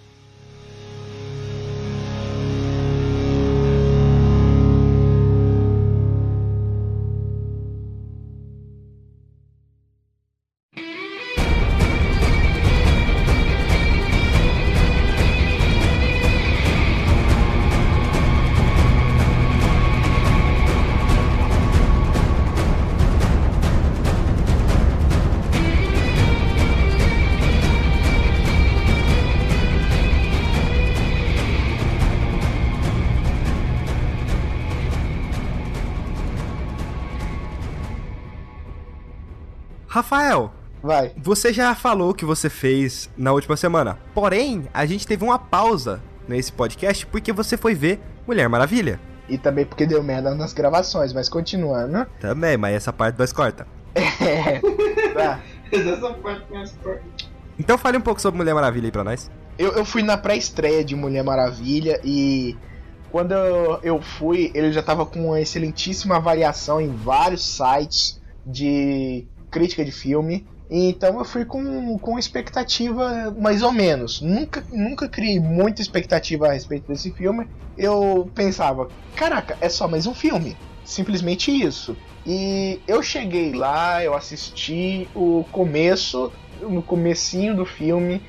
[40.96, 41.12] Vai.
[41.18, 43.98] Você já falou o que você fez na última semana.
[44.14, 48.98] Porém, a gente teve uma pausa nesse podcast porque você foi ver Mulher Maravilha.
[49.28, 52.06] E também porque deu merda nas gravações, mas continuando.
[52.18, 53.66] Também, mas essa parte nós corta.
[53.96, 54.60] É.
[55.12, 55.40] tá.
[55.70, 57.02] essa parte nós corta.
[57.58, 59.30] Então fale um pouco sobre Mulher Maravilha aí pra nós.
[59.58, 62.56] Eu, eu fui na pré-estreia de Mulher Maravilha e
[63.10, 69.26] quando eu, eu fui, ele já tava com uma excelentíssima avaliação em vários sites de
[69.50, 70.46] crítica de filme.
[70.68, 74.20] Então eu fui com, com expectativa mais ou menos.
[74.20, 77.46] Nunca, nunca criei muita expectativa a respeito desse filme.
[77.76, 80.56] Eu pensava, caraca, é só mais um filme.
[80.84, 81.96] Simplesmente isso.
[82.24, 88.20] E eu cheguei lá, eu assisti o começo, no comecinho do filme,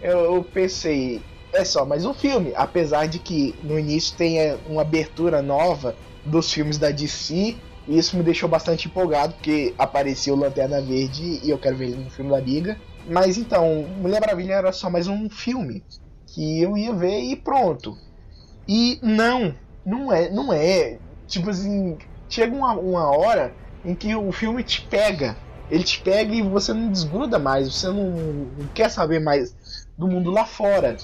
[0.00, 1.20] eu pensei,
[1.52, 2.52] é só mais um filme.
[2.56, 7.56] Apesar de que no início tem uma abertura nova dos filmes da DC
[7.86, 12.04] e isso me deixou bastante empolgado, porque apareceu Lanterna Verde e eu quero ver ele
[12.04, 12.78] no filme da Liga.
[13.08, 15.82] Mas então, Mulher Maravilha era só mais um filme
[16.26, 17.98] que eu ia ver e pronto.
[18.68, 19.54] E não,
[19.84, 20.98] não é, não é.
[21.26, 23.52] Tipo assim, chega uma, uma hora
[23.84, 25.36] em que o filme te pega.
[25.68, 29.56] Ele te pega e você não desgruda mais, você não, não quer saber mais
[29.98, 30.96] do mundo lá fora.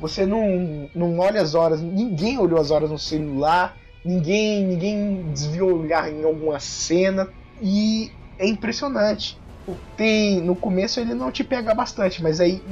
[0.00, 3.76] Você não, não olha as horas, ninguém olhou as horas no celular
[4.08, 7.28] ninguém ninguém desviou o olhar em alguma cena
[7.60, 9.38] e é impressionante.
[9.98, 12.62] Tem no começo ele não te pega bastante, mas aí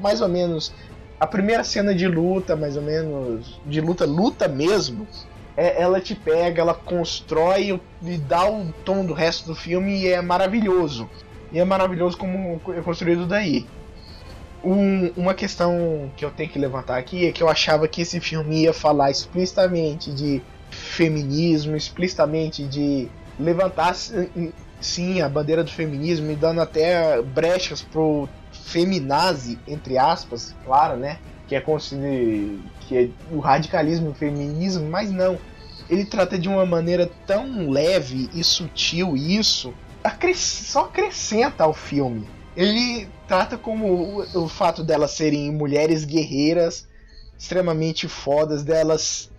[0.00, 0.72] mais ou menos
[1.18, 5.06] a primeira cena de luta, mais ou menos de luta luta mesmo,
[5.54, 10.08] é, ela te pega, ela constrói e dá o tom do resto do filme e
[10.08, 11.10] é maravilhoso.
[11.52, 13.66] E é maravilhoso como é construído daí.
[14.64, 18.18] Um, uma questão que eu tenho que levantar aqui é que eu achava que esse
[18.20, 20.40] filme ia falar explicitamente de
[21.00, 23.96] feminismo, explicitamente de levantar
[24.78, 31.18] sim a bandeira do feminismo e dando até brechas pro feminazi, entre aspas, claro, né?
[31.48, 31.60] Que é
[32.86, 35.38] que é o radicalismo o feminismo, mas não.
[35.88, 39.72] Ele trata de uma maneira tão leve e sutil isso,
[40.34, 42.28] só acrescenta ao filme.
[42.54, 46.86] Ele trata como o fato delas serem mulheres guerreiras
[47.38, 49.29] extremamente fodas, delas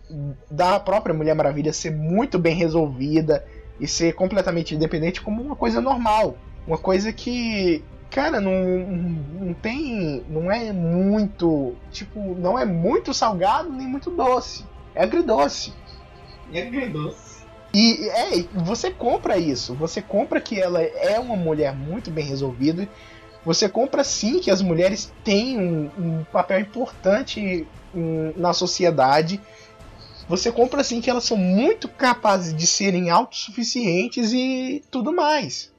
[0.49, 3.45] da própria Mulher Maravilha ser muito bem resolvida
[3.80, 6.38] e ser completamente independente como uma coisa normal.
[6.68, 10.24] Uma coisa que, cara, não, não tem.
[10.30, 11.74] Não é muito.
[11.91, 14.64] Tipo, não é muito salgado nem muito doce.
[14.93, 15.74] É agridoce.
[16.53, 17.41] É agridoce.
[17.74, 19.74] E é, você compra isso.
[19.76, 22.88] Você compra que ela é uma mulher muito bem resolvida.
[23.43, 29.41] Você compra sim que as mulheres têm um, um papel importante um, na sociedade
[30.28, 35.72] você compra assim que elas são muito capazes de serem autossuficientes e tudo mais.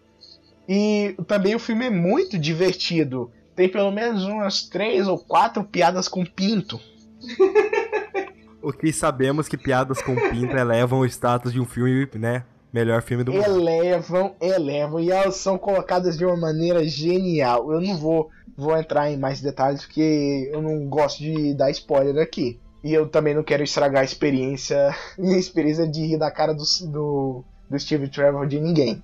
[0.69, 3.31] E também o filme é muito divertido.
[3.55, 6.81] Tem pelo menos umas três ou quatro piadas com pinto.
[8.63, 12.45] o que sabemos que piadas com pinto elevam o status de um filme, né?
[12.73, 13.45] Melhor filme do mundo.
[13.45, 17.71] elevam, elevam e elas são colocadas de uma maneira genial.
[17.71, 22.23] Eu não vou, vou entrar em mais detalhes porque eu não gosto de dar spoiler
[22.23, 22.59] aqui.
[22.83, 26.65] E eu também não quero estragar a experiência, minha experiência de rir da cara do,
[26.91, 29.03] do, do Steve Trevor de ninguém.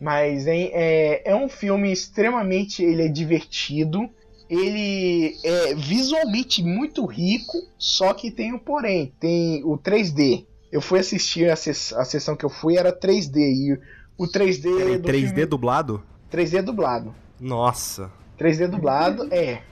[0.00, 4.08] Mas hein, é, é um filme extremamente ele é divertido.
[4.48, 10.44] Ele é visualmente muito rico, só que tem um porém, tem o 3D.
[10.72, 13.78] Eu fui assistir a, ses a sessão que eu fui era 3D e
[14.18, 16.02] o 3D Peraí, do 3D filme- dublado?
[16.32, 17.14] 3D dublado.
[17.38, 18.10] Nossa.
[18.38, 19.62] 3D dublado, é.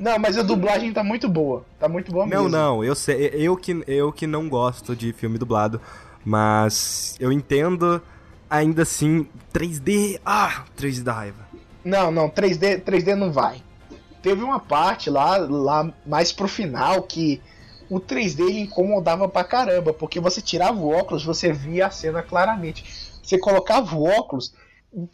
[0.00, 1.64] Não, mas a dublagem tá muito boa.
[1.78, 2.48] Tá muito boa Não, mesmo.
[2.48, 5.80] não, eu sei, eu que, eu que não gosto de filme dublado,
[6.24, 8.02] mas eu entendo
[8.48, 11.46] ainda assim 3D, ah, 3D da raiva.
[11.84, 13.62] Não, não, 3D, 3D não vai.
[14.22, 17.40] Teve uma parte lá, lá mais pro final que
[17.88, 22.22] o 3D ele incomodava pra caramba, porque você tirava o óculos, você via a cena
[22.22, 22.84] claramente.
[23.22, 24.54] Você colocava o óculos,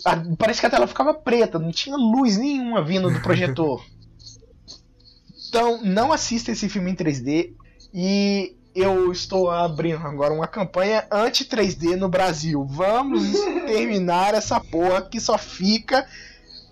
[0.05, 3.85] a- parece que a tela ficava preta, não tinha luz nenhuma vindo do projetor.
[5.57, 7.55] então, não assista esse filme em 3D
[7.95, 12.63] e eu estou abrindo agora uma campanha anti-3D no Brasil.
[12.69, 13.33] Vamos
[13.65, 16.07] terminar essa porra que só fica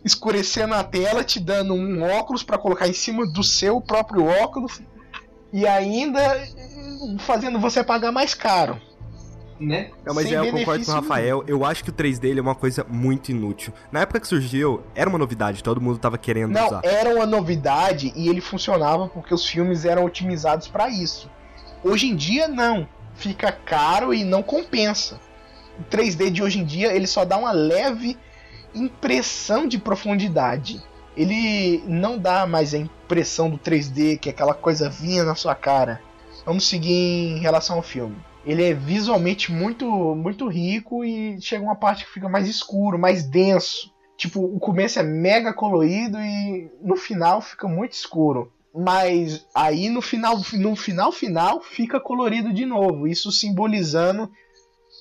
[0.04, 4.82] escurecendo a tela, te dando um óculos pra colocar em cima do seu próprio óculos
[5.50, 6.46] e ainda
[7.20, 8.78] fazendo você pagar mais caro.
[9.64, 9.90] Né?
[10.04, 12.38] Não, mas Sem é, eu concordo com o Rafael, eu acho que o 3D ele
[12.40, 13.72] é uma coisa muito inútil.
[13.90, 16.80] Na época que surgiu, era uma novidade, todo mundo tava querendo Não, usar.
[16.84, 21.30] era uma novidade e ele funcionava porque os filmes eram otimizados pra isso.
[21.82, 25.20] Hoje em dia não, fica caro e não compensa.
[25.78, 28.16] O 3D de hoje em dia ele só dá uma leve
[28.74, 30.82] impressão de profundidade.
[31.16, 35.54] Ele não dá mais a impressão do 3D, que é aquela coisa vinha na sua
[35.54, 36.00] cara.
[36.44, 38.16] Vamos seguir em relação ao filme.
[38.46, 43.24] Ele é visualmente muito muito rico e chega uma parte que fica mais escuro, mais
[43.24, 43.92] denso.
[44.16, 48.52] Tipo, o começo é mega colorido e no final fica muito escuro.
[48.74, 54.28] Mas aí no final, no final final fica colorido de novo, isso simbolizando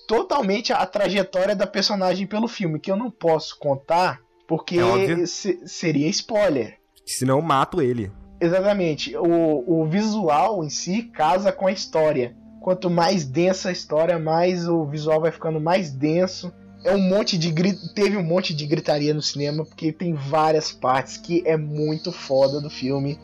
[0.08, 5.60] totalmente a trajetória da personagem pelo filme, que eu não posso contar porque É se-
[5.66, 6.78] seria spoiler.
[7.06, 8.12] Senão eu mato ele.
[8.40, 9.16] Exatamente.
[9.18, 12.36] O, o visual em si casa com a história.
[12.64, 16.50] Quanto mais densa a história, mais o visual vai ficando mais denso.
[16.86, 17.52] É um monte de
[17.94, 22.62] teve um monte de gritaria no cinema porque tem várias partes que é muito foda
[22.62, 23.20] do filme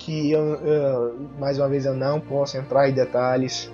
[0.00, 3.70] que eu, eu- mais uma vez eu não posso entrar em detalhes.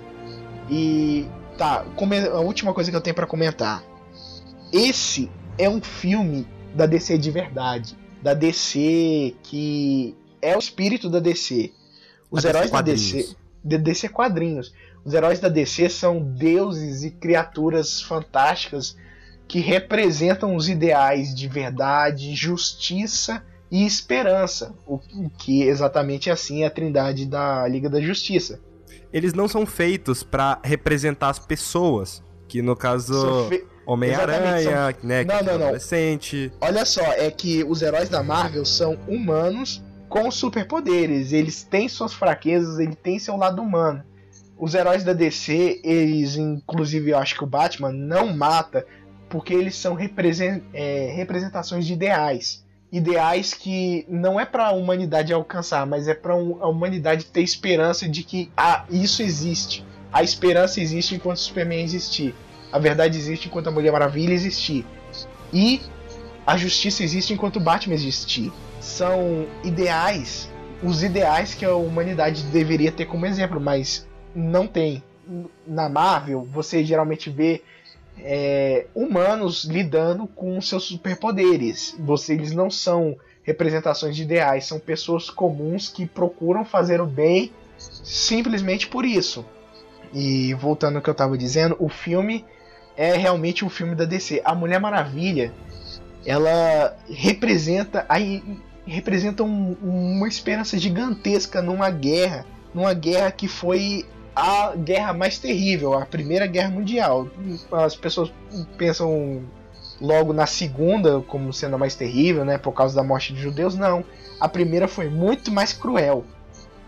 [0.69, 1.25] E
[1.57, 1.83] tá,
[2.31, 3.83] a última coisa que eu tenho pra comentar.
[4.71, 11.19] Esse é um filme da DC de verdade, da DC que é o espírito da
[11.19, 11.71] DC.
[12.29, 12.81] Os A heróis da.
[12.81, 13.35] DC,
[13.67, 14.73] de DC quadrinhos.
[15.03, 18.95] Os heróis da DC são deuses e criaturas fantásticas
[19.47, 23.41] que representam os ideais de verdade, justiça
[23.71, 24.99] e esperança, o
[25.37, 28.59] que exatamente assim é a trindade da Liga da Justiça.
[29.11, 35.23] Eles não são feitos pra representar as pessoas, que no caso São fe- Homem-Aranha, né,
[35.23, 35.65] que Não, é não, não.
[35.67, 36.51] adolescente.
[36.59, 41.31] Olha só, é que os heróis da Marvel são humanos com superpoderes.
[41.33, 44.03] Eles têm suas fraquezas, ele tem seu lado humano.
[44.57, 48.85] Os heróis da DC, eles, inclusive, eu acho que o Batman não mata,
[49.29, 52.65] porque eles são represen- é, representações de ideais.
[52.91, 58.07] Ideais que não é pra humanidade alcançar, mas é pra um- a humanidade ter esperança
[58.07, 59.85] de que ah, isso existe.
[60.11, 62.33] A esperança existe enquanto o Superman existir.
[62.71, 64.85] A verdade existe enquanto a Mulher Maravilha existir.
[65.53, 65.81] E
[66.47, 68.53] a justiça existe enquanto o Batman existir.
[68.79, 70.49] São ideais,
[70.81, 75.03] os ideais que a humanidade deveria ter como exemplo, mas não tem.
[75.67, 77.61] Na Marvel, você geralmente vê
[78.17, 81.93] é, humanos lidando com seus superpoderes.
[81.99, 87.51] Você, eles não são representações de ideais, são pessoas comuns que procuram fazer o bem
[87.77, 89.45] simplesmente por isso.
[90.13, 92.45] E voltando ao que eu estava dizendo, o filme
[92.95, 94.41] é realmente um filme da DC.
[94.45, 95.51] A Mulher Maravilha,
[96.27, 98.43] ela representa aí
[98.85, 104.05] representa um- uma esperança gigantesca numa guerra, numa guerra que foi
[104.35, 107.27] a guerra mais terrível, a Primeira Guerra Mundial.
[107.71, 108.31] As pessoas
[108.77, 109.41] pensam
[109.99, 113.75] logo na segunda como sendo a mais terrível, né, por causa da morte de judeus,
[113.75, 114.05] não.
[114.39, 116.23] A primeira foi muito mais cruel.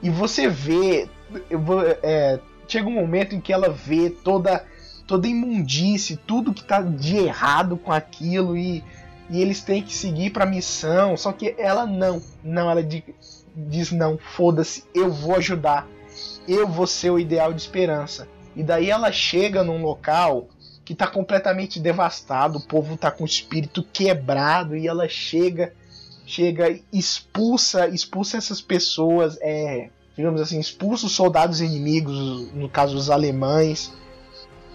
[0.01, 1.09] E você vê,
[1.51, 4.63] vou- é, chega um momento em que ela vê toda
[5.07, 8.83] toda imundície, tudo que tá de errado com aquilo e,
[9.29, 13.03] e eles têm que seguir pra missão, só que ela não, não, ela di-
[13.55, 15.87] diz não, foda-se, eu vou ajudar,
[16.47, 18.27] eu vou ser o ideal de esperança.
[18.55, 20.47] E daí ela chega num local
[20.83, 25.73] que tá completamente devastado, o povo tá com o espírito quebrado e ela chega,
[26.25, 33.11] chega, expulsa, expulsa essas pessoas, é, digamos assim, expulsa os soldados inimigos, no caso os
[33.11, 33.93] alemães,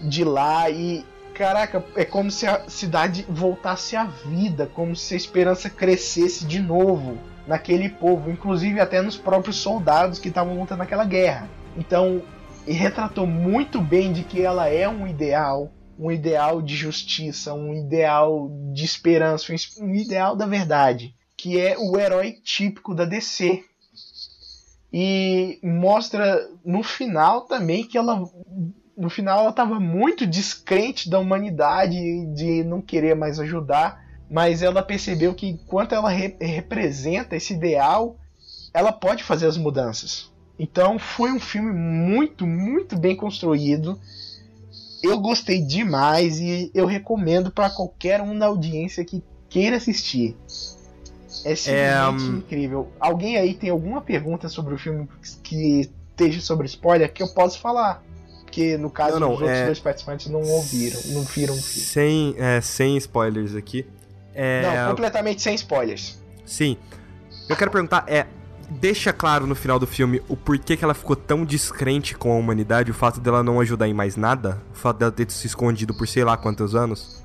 [0.01, 5.17] de lá e caraca, é como se a cidade voltasse à vida, como se a
[5.17, 11.03] esperança crescesse de novo naquele povo, inclusive até nos próprios soldados que estavam lutando naquela
[11.03, 11.49] guerra.
[11.77, 12.23] Então,
[12.65, 18.49] retratou muito bem de que ela é um ideal, um ideal de justiça, um ideal
[18.73, 23.61] de esperança, um ideal da verdade, que é o herói típico da DC.
[24.91, 28.23] E mostra no final também que ela
[28.97, 31.95] no final ela estava muito descrente da humanidade
[32.33, 38.17] de não querer mais ajudar, mas ela percebeu que enquanto ela re representa esse ideal,
[38.73, 40.31] ela pode fazer as mudanças.
[40.57, 43.99] Então foi um filme muito, muito bem construído.
[45.03, 50.35] Eu gostei demais e eu recomendo para qualquer um na audiência que queira assistir.
[51.43, 52.37] É simplesmente é, um...
[52.37, 52.91] incrível.
[52.99, 55.07] Alguém aí tem alguma pergunta sobre o filme
[55.43, 55.81] que
[56.11, 58.01] esteja sobre spoiler que eu posso falar?
[58.45, 59.65] Porque no caso não, não, os outros é...
[59.65, 61.85] dois participantes não ouviram, não viram o filme.
[61.85, 63.85] Sem, é, sem spoilers aqui.
[64.33, 64.61] É...
[64.61, 66.17] Não, completamente sem spoilers.
[66.45, 66.77] Sim.
[67.49, 68.25] Eu quero perguntar, é,
[68.69, 72.35] deixa claro no final do filme o porquê que ela ficou tão descrente com a
[72.35, 75.93] humanidade, o fato dela não ajudar em mais nada, o fato dela ter se escondido
[75.93, 77.23] por sei lá quantos anos?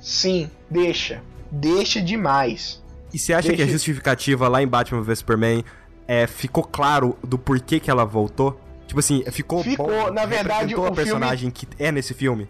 [0.00, 1.22] Sim, deixa.
[1.50, 2.82] Deixa demais.
[3.12, 3.64] E você acha deixa...
[3.64, 5.64] que a justificativa lá em Batman vs Superman
[6.06, 8.58] é, ficou claro do porquê que ela voltou?
[8.90, 11.52] Tipo assim, ficou Ficou, bom, na verdade, o personagem filme...
[11.52, 12.48] que é nesse filme.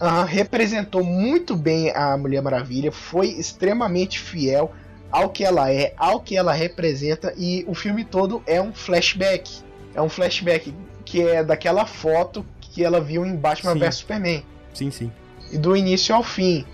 [0.00, 4.72] Uhum, representou muito bem a Mulher Maravilha, foi extremamente fiel
[5.10, 9.50] ao que ela é, ao que ela representa e o filme todo é um flashback.
[9.92, 10.72] É um flashback
[11.04, 14.44] que é daquela foto que ela viu em Batman vs Superman.
[14.72, 15.10] Sim, sim.
[15.50, 16.64] E do início ao fim.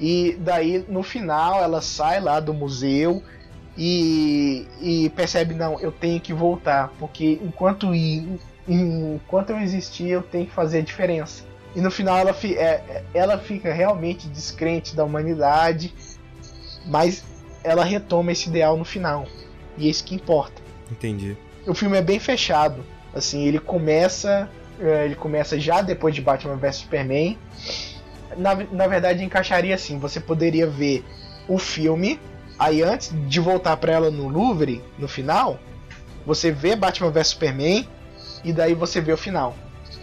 [0.00, 3.22] E daí no final ela sai lá do museu
[3.78, 7.94] e, e percebe não, eu tenho que voltar porque enquanto
[8.66, 11.44] enquanto eu existir eu tenho que fazer a diferença.
[11.76, 15.94] E no final ela, é, ela fica realmente descrente da humanidade,
[16.86, 17.24] mas
[17.62, 19.26] ela retoma esse ideal no final.
[19.76, 20.60] E é isso que importa.
[20.90, 21.36] Entendi.
[21.64, 22.84] O filme é bem fechado.
[23.14, 24.50] Assim, ele começa.
[24.80, 27.38] É, ele começa já depois de Batman vs Superman.
[28.36, 31.04] Na, na verdade, encaixaria assim: você poderia ver
[31.46, 32.18] o filme,
[32.58, 35.58] aí antes de voltar para ela no Louvre, no final,
[36.26, 37.88] você vê Batman vs Superman,
[38.44, 39.56] e daí você vê o final.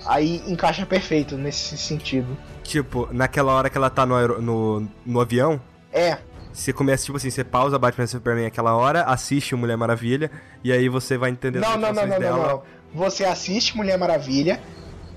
[0.05, 2.37] Aí encaixa perfeito nesse sentido.
[2.63, 5.59] Tipo, naquela hora que ela tá no, no, no avião?
[5.91, 6.17] É,
[6.55, 10.31] você começa, tipo assim, você pausa Batman Superman aquela hora, assiste o Mulher Maravilha,
[10.63, 12.37] e aí você vai entender não, não, não, não, dela.
[12.37, 14.61] Não, não, Você assiste Mulher Maravilha,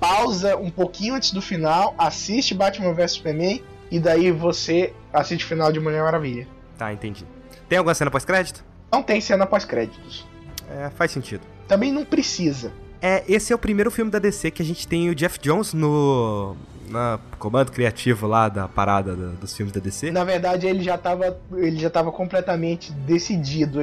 [0.00, 5.48] pausa um pouquinho antes do final, assiste Batman vs Superman, e daí você assiste o
[5.48, 6.48] final de Mulher Maravilha.
[6.78, 7.26] Tá, entendi.
[7.68, 8.64] Tem alguma cena pós-crédito?
[8.90, 10.26] Não tem cena pós-créditos.
[10.70, 11.42] É, faz sentido.
[11.66, 12.72] Também não precisa.
[13.02, 15.74] É, esse é o primeiro filme da DC que a gente tem o Jeff Jones
[15.74, 16.56] no
[16.88, 20.10] na comando criativo lá da parada do, dos filmes da DC?
[20.10, 23.80] Na verdade, ele já estava ele já tava completamente decidido.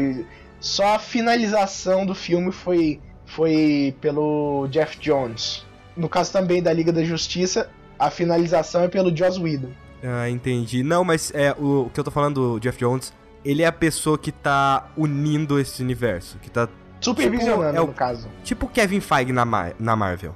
[0.59, 5.65] Só a finalização do filme foi foi pelo Jeff Jones.
[5.95, 9.71] No caso também da Liga da Justiça, a finalização é pelo Joss Whedon.
[10.03, 10.83] Ah, entendi.
[10.83, 13.71] Não, mas é o, o que eu tô falando do Jeff Jones, ele é a
[13.71, 16.67] pessoa que tá unindo esse universo, que tá
[17.01, 18.27] supervisionando tipo, é o, no caso.
[18.43, 20.35] Tipo Kevin Feige na, Mar na Marvel.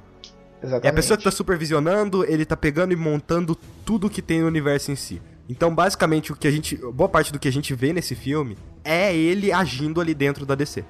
[0.62, 0.86] Exatamente.
[0.86, 4.46] É a pessoa que tá supervisionando, ele tá pegando e montando tudo que tem no
[4.46, 5.20] universo em si.
[5.48, 6.76] Então, basicamente, o que a gente.
[6.76, 10.54] Boa parte do que a gente vê nesse filme é ele agindo ali dentro da
[10.54, 10.84] DC.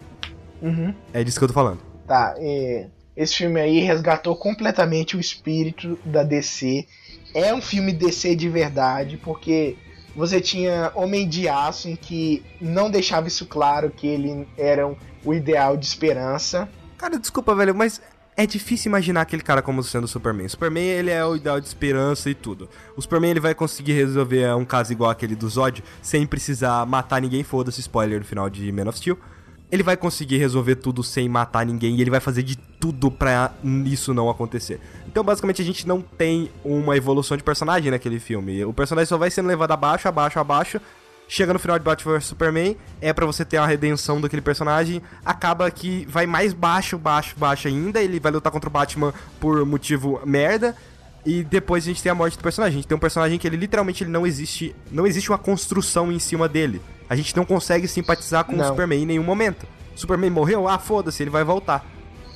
[0.60, 0.94] Uhum.
[1.14, 1.78] É disso que eu tô falando.
[2.06, 6.86] Tá, e esse filme aí resgatou completamente o espírito da DC.
[7.34, 9.76] É um filme DC de verdade, porque
[10.14, 14.86] você tinha Homem de Aço em que não deixava isso claro que ele era
[15.24, 16.68] o ideal de esperança.
[16.98, 18.00] Cara, desculpa, velho, mas
[18.36, 20.46] é difícil imaginar aquele cara como sendo o Superman.
[20.46, 22.68] O Superman, ele é o ideal de esperança e tudo.
[22.96, 27.20] O Superman, ele vai conseguir resolver um caso igual aquele do Zod, sem precisar matar
[27.20, 29.18] ninguém, foda-se, spoiler no final de Man of Steel.
[29.70, 33.52] Ele vai conseguir resolver tudo sem matar ninguém e ele vai fazer de tudo pra
[33.84, 34.80] isso não acontecer.
[35.06, 38.64] Então, basicamente, a gente não tem uma evolução de personagem naquele filme.
[38.64, 40.80] O personagem só vai sendo levado abaixo, abaixo, abaixo,
[41.28, 45.00] chega no final de Batman vs Superman, é para você ter uma redenção daquele personagem,
[45.24, 49.64] acaba que vai mais baixo, baixo, baixo ainda, ele vai lutar contra o Batman por
[49.64, 50.74] motivo merda,
[51.24, 52.74] e depois a gente tem a morte do personagem.
[52.74, 56.10] A gente tem um personagem que ele literalmente ele não existe, não existe uma construção
[56.10, 56.80] em cima dele.
[57.10, 58.64] A gente não consegue simpatizar com não.
[58.64, 59.66] o Superman em nenhum momento.
[59.96, 60.68] Superman morreu?
[60.68, 61.84] Ah, foda-se, ele vai voltar.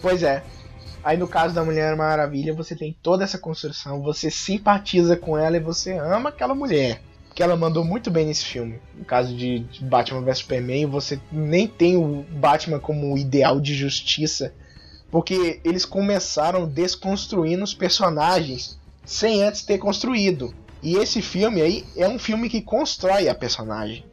[0.03, 0.43] Pois é.
[1.05, 5.57] Aí no caso da Mulher Maravilha, você tem toda essa construção, você simpatiza com ela
[5.57, 7.01] e você ama aquela mulher.
[7.37, 8.81] Que ela mandou muito bem nesse filme.
[8.97, 14.53] No caso de Batman vs Superman, você nem tem o Batman como ideal de justiça,
[15.09, 20.53] porque eles começaram desconstruindo os personagens sem antes ter construído.
[20.83, 24.05] E esse filme aí é um filme que constrói a personagem.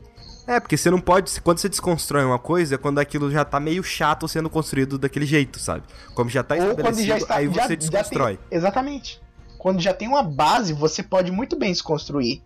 [0.47, 1.39] É, porque você não pode.
[1.41, 5.25] Quando você desconstrói uma coisa, é quando aquilo já tá meio chato sendo construído daquele
[5.25, 5.83] jeito, sabe?
[6.13, 8.37] Como já tá estabelecido, já está, aí já- você já desconstrói.
[8.49, 9.21] tem- exatamente.
[9.57, 12.41] Quando já tem uma base, você pode muito bem se construir.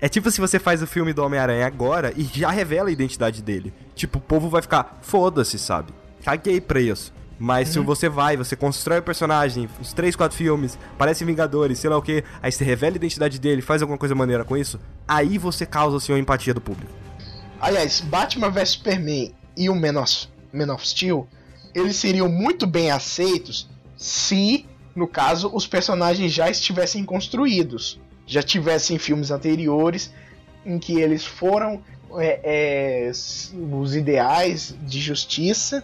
[0.00, 3.42] É tipo se você faz o filme do Homem-Aranha agora e já revela a identidade
[3.42, 3.72] dele.
[3.96, 5.92] Tipo, o povo vai ficar, foda-se, sabe?
[6.22, 7.12] Caguei pra isso.
[7.40, 11.88] Mas se você vai, você constrói o personagem, os 3, 4 filmes, parece Vingadores, sei
[11.88, 14.78] lá o que, aí você revela a identidade dele, faz alguma coisa maneira com isso,
[15.06, 16.92] aí você causa assim, a empatia do público.
[17.60, 21.26] Aliás, Batman vs Superman e o Man of, Man of Steel,
[21.74, 28.00] eles seriam muito bem aceitos se, no caso, os personagens já estivessem construídos.
[28.26, 30.12] Já tivessem filmes anteriores
[30.64, 31.82] em que eles foram
[32.18, 32.40] é,
[33.08, 35.82] é, os ideais de justiça.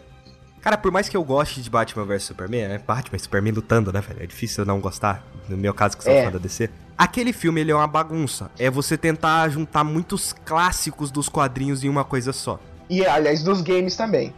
[0.61, 3.93] Cara, por mais que eu goste de Batman vs Superman, é Batman e Superman lutando,
[3.93, 4.23] né, velho?
[4.23, 6.25] É difícil eu não gostar, no meu caso que sou É.
[6.25, 6.71] fã da DC.
[6.97, 8.51] Aquele filme, ele é uma bagunça.
[8.59, 12.61] É você tentar juntar muitos clássicos dos quadrinhos em uma coisa só.
[12.89, 14.33] E, aliás, dos games também.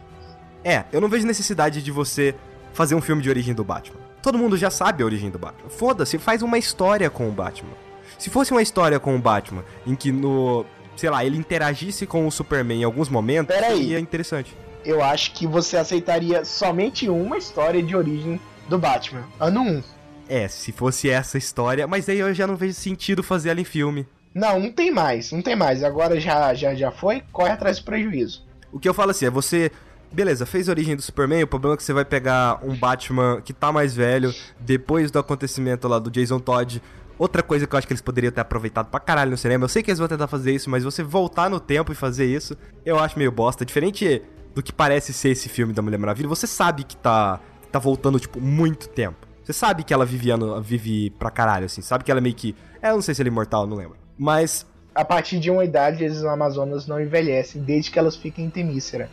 [0.63, 2.33] É, eu não vejo necessidade de você
[2.73, 3.99] fazer um filme de origem do Batman.
[4.21, 5.69] Todo mundo já sabe a origem do Batman.
[5.69, 7.71] Foda-se, faz uma história com o Batman.
[8.17, 10.65] Se fosse uma história com o Batman, em que no.
[10.95, 13.77] sei lá, ele interagisse com o Superman em alguns momentos, Peraí.
[13.77, 14.57] seria interessante.
[14.83, 19.23] Eu acho que você aceitaria somente uma história de origem do Batman.
[19.39, 19.83] Ano 1.
[20.29, 23.65] É, se fosse essa história, mas aí eu já não vejo sentido fazer ela em
[23.65, 24.07] filme.
[24.33, 25.83] Não, não tem mais, não tem mais.
[25.83, 28.45] Agora já, já, já foi, corre atrás do prejuízo.
[28.71, 29.71] O que eu falo assim, é você.
[30.11, 33.41] Beleza, fez a origem do Superman, o problema é que você vai pegar um Batman
[33.41, 36.81] que tá mais velho, depois do acontecimento lá do Jason Todd.
[37.17, 39.69] Outra coisa que eu acho que eles poderiam ter aproveitado pra caralho no cinema, eu
[39.69, 42.55] sei que eles vão tentar fazer isso, mas você voltar no tempo e fazer isso,
[42.85, 43.65] eu acho meio bosta.
[43.65, 44.21] Diferente
[44.55, 47.79] do que parece ser esse filme da Mulher Maravilha, você sabe que tá, que tá
[47.79, 49.26] voltando, tipo, muito tempo.
[49.47, 52.35] Você sabe que ela vive, ano- vive pra caralho, assim, sabe que ela é meio
[52.35, 52.53] que.
[52.81, 53.95] É, eu não sei se ela é imortal, não lembro.
[54.17, 58.49] Mas A partir de uma idade, as Amazonas não envelhecem, desde que elas fiquem em
[58.49, 59.09] Temícera.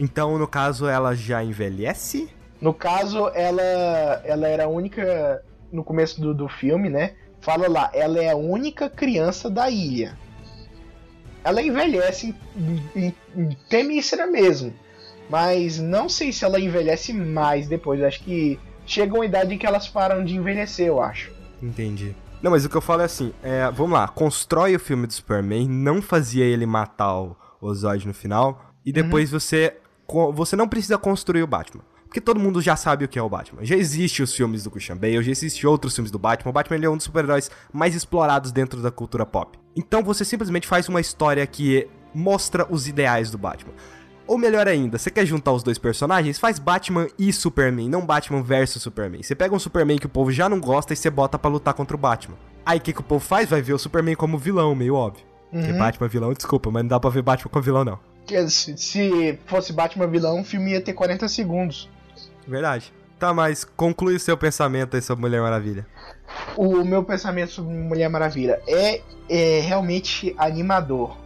[0.00, 2.30] Então, no caso, ela já envelhece?
[2.58, 3.60] No caso, ela,
[4.24, 5.42] ela era a única.
[5.70, 7.12] No começo do, do filme, né?
[7.42, 10.16] Fala lá, ela é a única criança da ilha.
[11.44, 14.72] Ela envelhece em, em, em Temícera mesmo.
[15.28, 18.02] Mas não sei se ela envelhece mais depois.
[18.02, 18.58] Acho que
[18.90, 21.30] chega uma idade em que elas param de envelhecer, eu acho.
[21.62, 22.14] Entendi.
[22.42, 25.12] Não, mas o que eu falo é assim, é, vamos lá, constrói o filme do
[25.12, 29.76] Superman, não fazia ele matar o, o Zod no final, e depois você
[30.06, 31.82] co- você não precisa construir o Batman.
[32.06, 33.64] Porque todo mundo já sabe o que é o Batman.
[33.64, 36.50] Já existe os filmes do Christian Bale, já existe outros filmes do Batman.
[36.50, 39.56] O Batman ele é um dos super-heróis mais explorados dentro da cultura pop.
[39.76, 43.72] Então você simplesmente faz uma história que mostra os ideais do Batman.
[44.30, 46.38] Ou melhor ainda, você quer juntar os dois personagens?
[46.38, 49.24] Faz Batman e Superman, não Batman versus Superman.
[49.24, 51.74] Você pega um Superman que o povo já não gosta e você bota pra lutar
[51.74, 52.36] contra o Batman.
[52.64, 53.50] Aí o que, que o povo faz?
[53.50, 55.24] Vai ver o Superman como vilão, meio óbvio.
[55.50, 55.78] Porque Uhum.
[55.78, 57.98] Batman é vilão, desculpa, mas não dá pra ver Batman como vilão, não.
[58.24, 61.90] Que Se, se fosse Batman vilão, o filme ia ter 40 segundos.
[62.46, 62.92] Verdade.
[63.18, 65.84] Tá, mas conclui o seu pensamento aí sobre Mulher Maravilha.
[66.56, 71.16] O meu pensamento sobre Mulher Maravilha é, é realmente animador.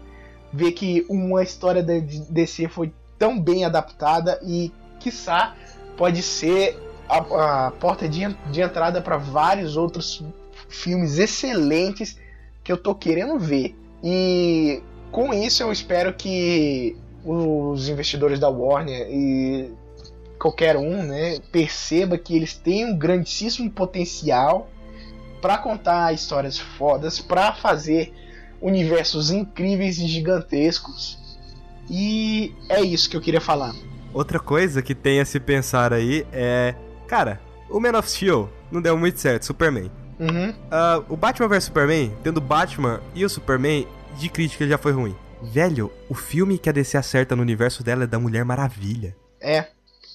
[0.55, 1.95] Ver que uma história da
[2.31, 5.57] DC foi tão bem adaptada e, quiçá,
[5.97, 6.79] pode ser
[7.09, 8.21] a, a porta de,
[8.53, 10.23] de entrada para vários outros
[10.69, 12.17] filmes excelentes
[12.63, 13.77] que eu tô querendo ver.
[14.03, 14.81] E
[15.11, 19.73] com isso eu espero que os investidores da Warner e
[20.39, 24.69] qualquer um, né, perceba que eles têm um grandíssimo potencial
[25.41, 28.13] para contar histórias fodas, para fazer
[28.65, 31.19] universos incríveis e gigantescos.
[31.89, 33.75] E é isso que eu queria falar.
[34.13, 36.75] Outra coisa que tem a se pensar aí é.
[37.07, 39.91] Cara, o Man of Steel não deu muito certo, Superman.
[40.19, 40.55] Uhum.
[40.71, 43.87] Ah, o Batman vs Superman, tendo o Batman e o Superman,
[44.19, 45.15] de crítica já foi ruim.
[45.43, 49.15] Velho, o filme que a DC acerta no universo dela é da Mulher Maravilha.
[49.41, 49.67] É.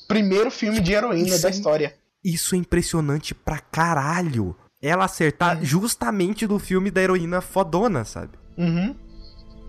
[0.08, 1.96] Primeiro filme de heroína Isso da é- história.
[2.24, 4.56] Isso é impressionante pra caralho.
[4.82, 8.39] Ela acertar justamente do filme da heroína fodona, sabe?
[8.60, 8.94] Uhum.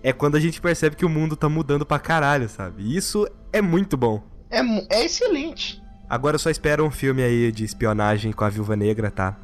[0.02, 2.96] É quando a gente percebe que o mundo tá mudando pra caralho, sabe?
[2.96, 4.22] Isso é muito bom.
[4.50, 4.60] É,
[4.90, 5.80] é excelente.
[6.08, 9.38] Agora eu só espero um filme aí de espionagem com a Viúva Negra, tá?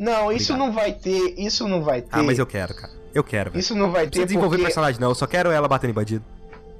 [0.00, 0.58] Não, isso Obrigado.
[0.58, 1.34] não vai ter.
[1.38, 2.08] Isso não vai ter.
[2.10, 2.92] Ah, mas eu quero, cara.
[3.14, 3.60] Eu quero, velho.
[3.60, 4.64] Isso não vai Não ter desenvolver porque...
[4.64, 5.10] personagem, não.
[5.10, 6.24] Eu só quero ela batendo em bandido.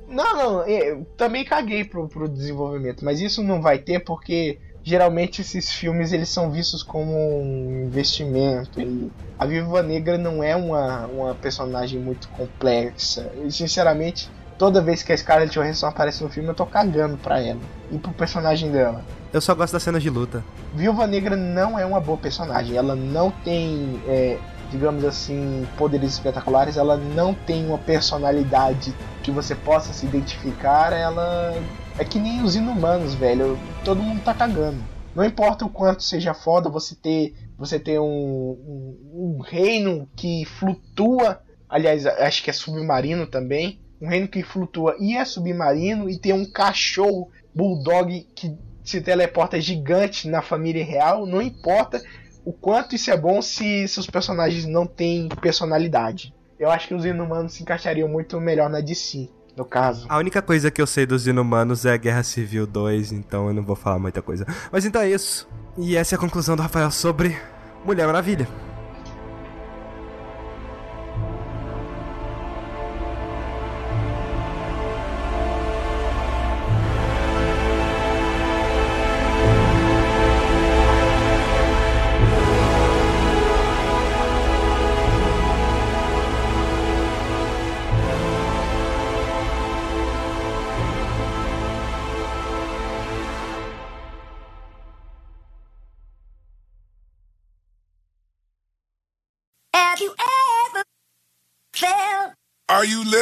[0.08, 5.42] Não, não, eu também caguei pro, pro desenvolvimento, mas isso não vai ter porque geralmente
[5.42, 8.80] esses filmes eles são vistos como um investimento.
[8.80, 13.30] E a Viúva Negra não é uma, uma personagem muito complexa.
[13.44, 17.40] E sinceramente, toda vez que a Scarlett Johansson aparece no filme, eu tô cagando pra
[17.40, 17.60] ela
[17.90, 19.04] e pro personagem dela.
[19.32, 20.42] Eu só gosto das cenas de luta.
[20.74, 22.76] Viúva Negra não é uma boa personagem.
[22.76, 24.38] Ela não tem, é,
[24.70, 26.76] digamos assim, poderes espetaculares.
[26.76, 30.92] Ela não tem uma personalidade que você possa se identificar.
[30.92, 31.54] Ela
[31.98, 33.58] é que nem os inumanos, velho.
[33.84, 34.82] Todo mundo tá cagando.
[35.14, 40.44] Não importa o quanto seja foda você ter, você ter um, um, um reino que
[40.44, 41.40] flutua.
[41.68, 43.80] Aliás, acho que é submarino também.
[44.00, 46.08] Um reino que flutua e é submarino.
[46.08, 51.26] E tem um cachorro bulldog que se teleporta gigante na família real.
[51.26, 52.00] Não importa
[52.44, 56.32] o quanto isso é bom se seus personagens não têm personalidade.
[56.60, 60.06] Eu acho que os inumanos se encaixariam muito melhor na DC no caso.
[60.08, 63.62] A única coisa que eu sei dos inumanos é Guerra Civil 2, então eu não
[63.62, 64.46] vou falar muita coisa.
[64.72, 65.48] Mas então é isso.
[65.76, 67.36] E essa é a conclusão do Rafael sobre
[67.84, 68.48] Mulher Maravilha.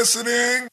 [0.07, 0.69] Listening?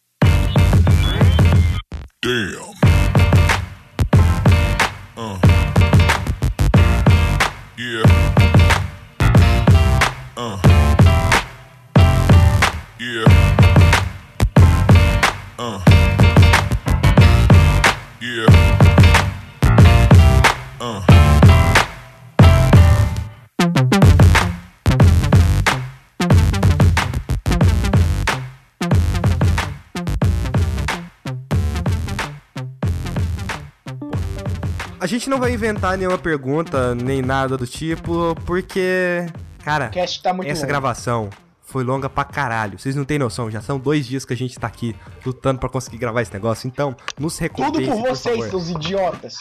[35.34, 39.26] Não vai inventar nenhuma pergunta, nem nada do tipo, porque.
[39.64, 40.68] Cara, tá essa longo.
[40.68, 41.30] gravação
[41.62, 42.78] foi longa pra caralho.
[42.78, 44.96] Vocês não têm noção, já são dois dias que a gente tá aqui
[45.26, 46.68] lutando pra conseguir gravar esse negócio.
[46.68, 48.50] Então, nos Tudo recompense, por vocês, favor.
[48.50, 49.38] seus idiotas.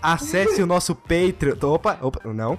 [0.00, 1.56] Acesse o nosso Patreon.
[1.62, 2.58] Opa, opa, não.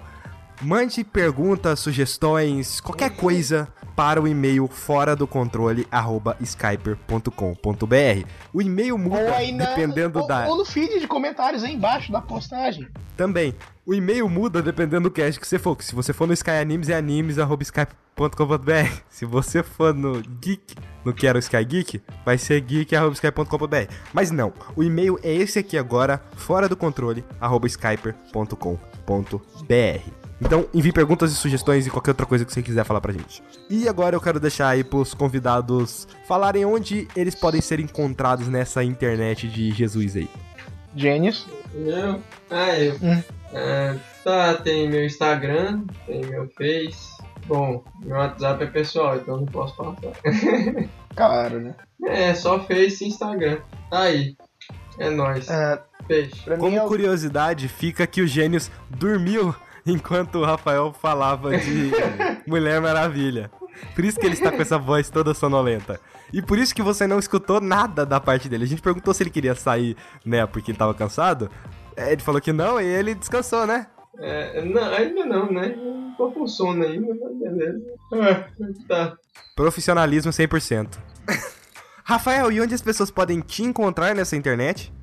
[0.62, 8.28] Mande perguntas, sugestões, qualquer coisa para o e-mail fora do controle arroba skyper.com.br.
[8.54, 10.48] O e-mail muda na, dependendo ou, da.
[10.48, 12.88] ou no feed de comentários aí embaixo da postagem.
[13.16, 13.56] Também.
[13.86, 15.78] O e-mail muda dependendo do cast que você for.
[15.82, 19.02] Se você for no Sky Animes, é animes.skype.com.br.
[19.10, 23.94] Se você for no Geek, no que era o Sky Geek, vai ser geek.skype.com.br.
[24.12, 30.25] Mas não, o e-mail é esse aqui agora, fora do controle, arroba skyper.com.br.
[30.42, 33.42] Então, envie perguntas e sugestões e qualquer outra coisa que você quiser falar pra gente.
[33.70, 38.84] E agora eu quero deixar aí pros convidados falarem onde eles podem ser encontrados nessa
[38.84, 40.30] internet de Jesus aí.
[40.96, 41.48] Gênios.
[41.74, 42.22] Eu?
[42.50, 42.96] Ah, eu.
[43.02, 43.24] Hum.
[43.54, 47.16] Ah, tá, tem meu Instagram, tem meu Face.
[47.48, 50.12] Bom, meu WhatsApp é pessoal, então não posso passar.
[51.16, 51.74] Claro, né?
[52.04, 53.60] É, só Face e Instagram.
[53.90, 54.36] Tá aí.
[55.00, 55.50] É nóis.
[55.50, 56.42] Ah, Peixe.
[56.44, 59.56] pra mim, Como eu- curiosidade, fica que o Gênios dormiu
[59.94, 61.92] enquanto o Rafael falava de
[62.48, 63.52] Mulher Maravilha.
[63.94, 66.00] Por isso que ele está com essa voz toda sonolenta.
[66.32, 68.64] E por isso que você não escutou nada da parte dele.
[68.64, 71.50] A gente perguntou se ele queria sair, né, porque ele tava cansado.
[71.98, 73.88] É, Ele falou que não e ele descansou, né?
[74.20, 75.76] É, não, ainda não, né?
[76.18, 77.82] Tô com sono ainda, mas beleza.
[78.14, 78.46] Ah,
[78.88, 79.18] tá.
[79.56, 80.98] Profissionalismo 100%.
[82.04, 84.94] Rafael, e onde as pessoas podem te encontrar nessa internet?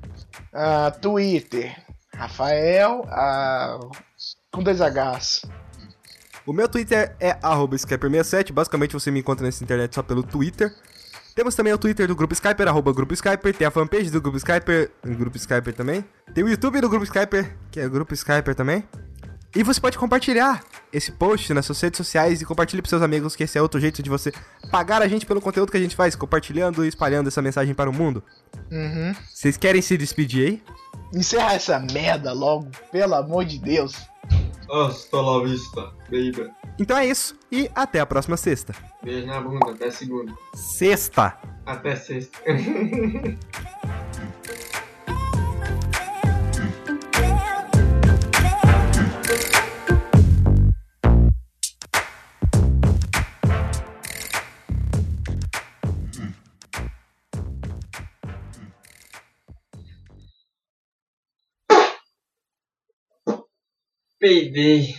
[0.53, 1.75] ah, Twitter.
[2.15, 3.03] Rafael.
[3.09, 3.79] ah,
[4.53, 5.41] com dois Hs.
[6.45, 8.53] O meu Twitter é arroba Skyper67.
[8.53, 10.73] Basicamente você me encontra nessa internet só pelo Twitter.
[11.35, 13.55] Temos também o Twitter do Grupo Skyper, arroba Grupo Skyper.
[13.55, 16.05] Tem a fanpage do Grupo Skyper, Grupo Skyper também.
[16.33, 18.83] Tem o YouTube do Grupo Skyper, que é Grupo Skyper também.
[19.55, 23.35] E você pode compartilhar esse post nas suas redes sociais e compartilhe para seus amigos,
[23.35, 24.31] que esse é outro jeito de você
[24.71, 27.89] pagar a gente pelo conteúdo que a gente faz, compartilhando e espalhando essa mensagem para
[27.89, 28.23] o mundo.
[28.71, 29.15] Uhum.
[29.31, 30.63] Vocês querem se despedir aí?
[31.13, 34.12] Encerra essa merda logo, pelo amor de Deus.
[34.69, 36.51] Hasta la vista, baby.
[36.79, 38.73] Então é isso, e até a próxima sexta.
[39.03, 40.33] Beijo na bunda, até segunda.
[40.53, 41.37] Sexta!
[41.65, 42.39] Até sexta.
[64.23, 64.95] Peidei.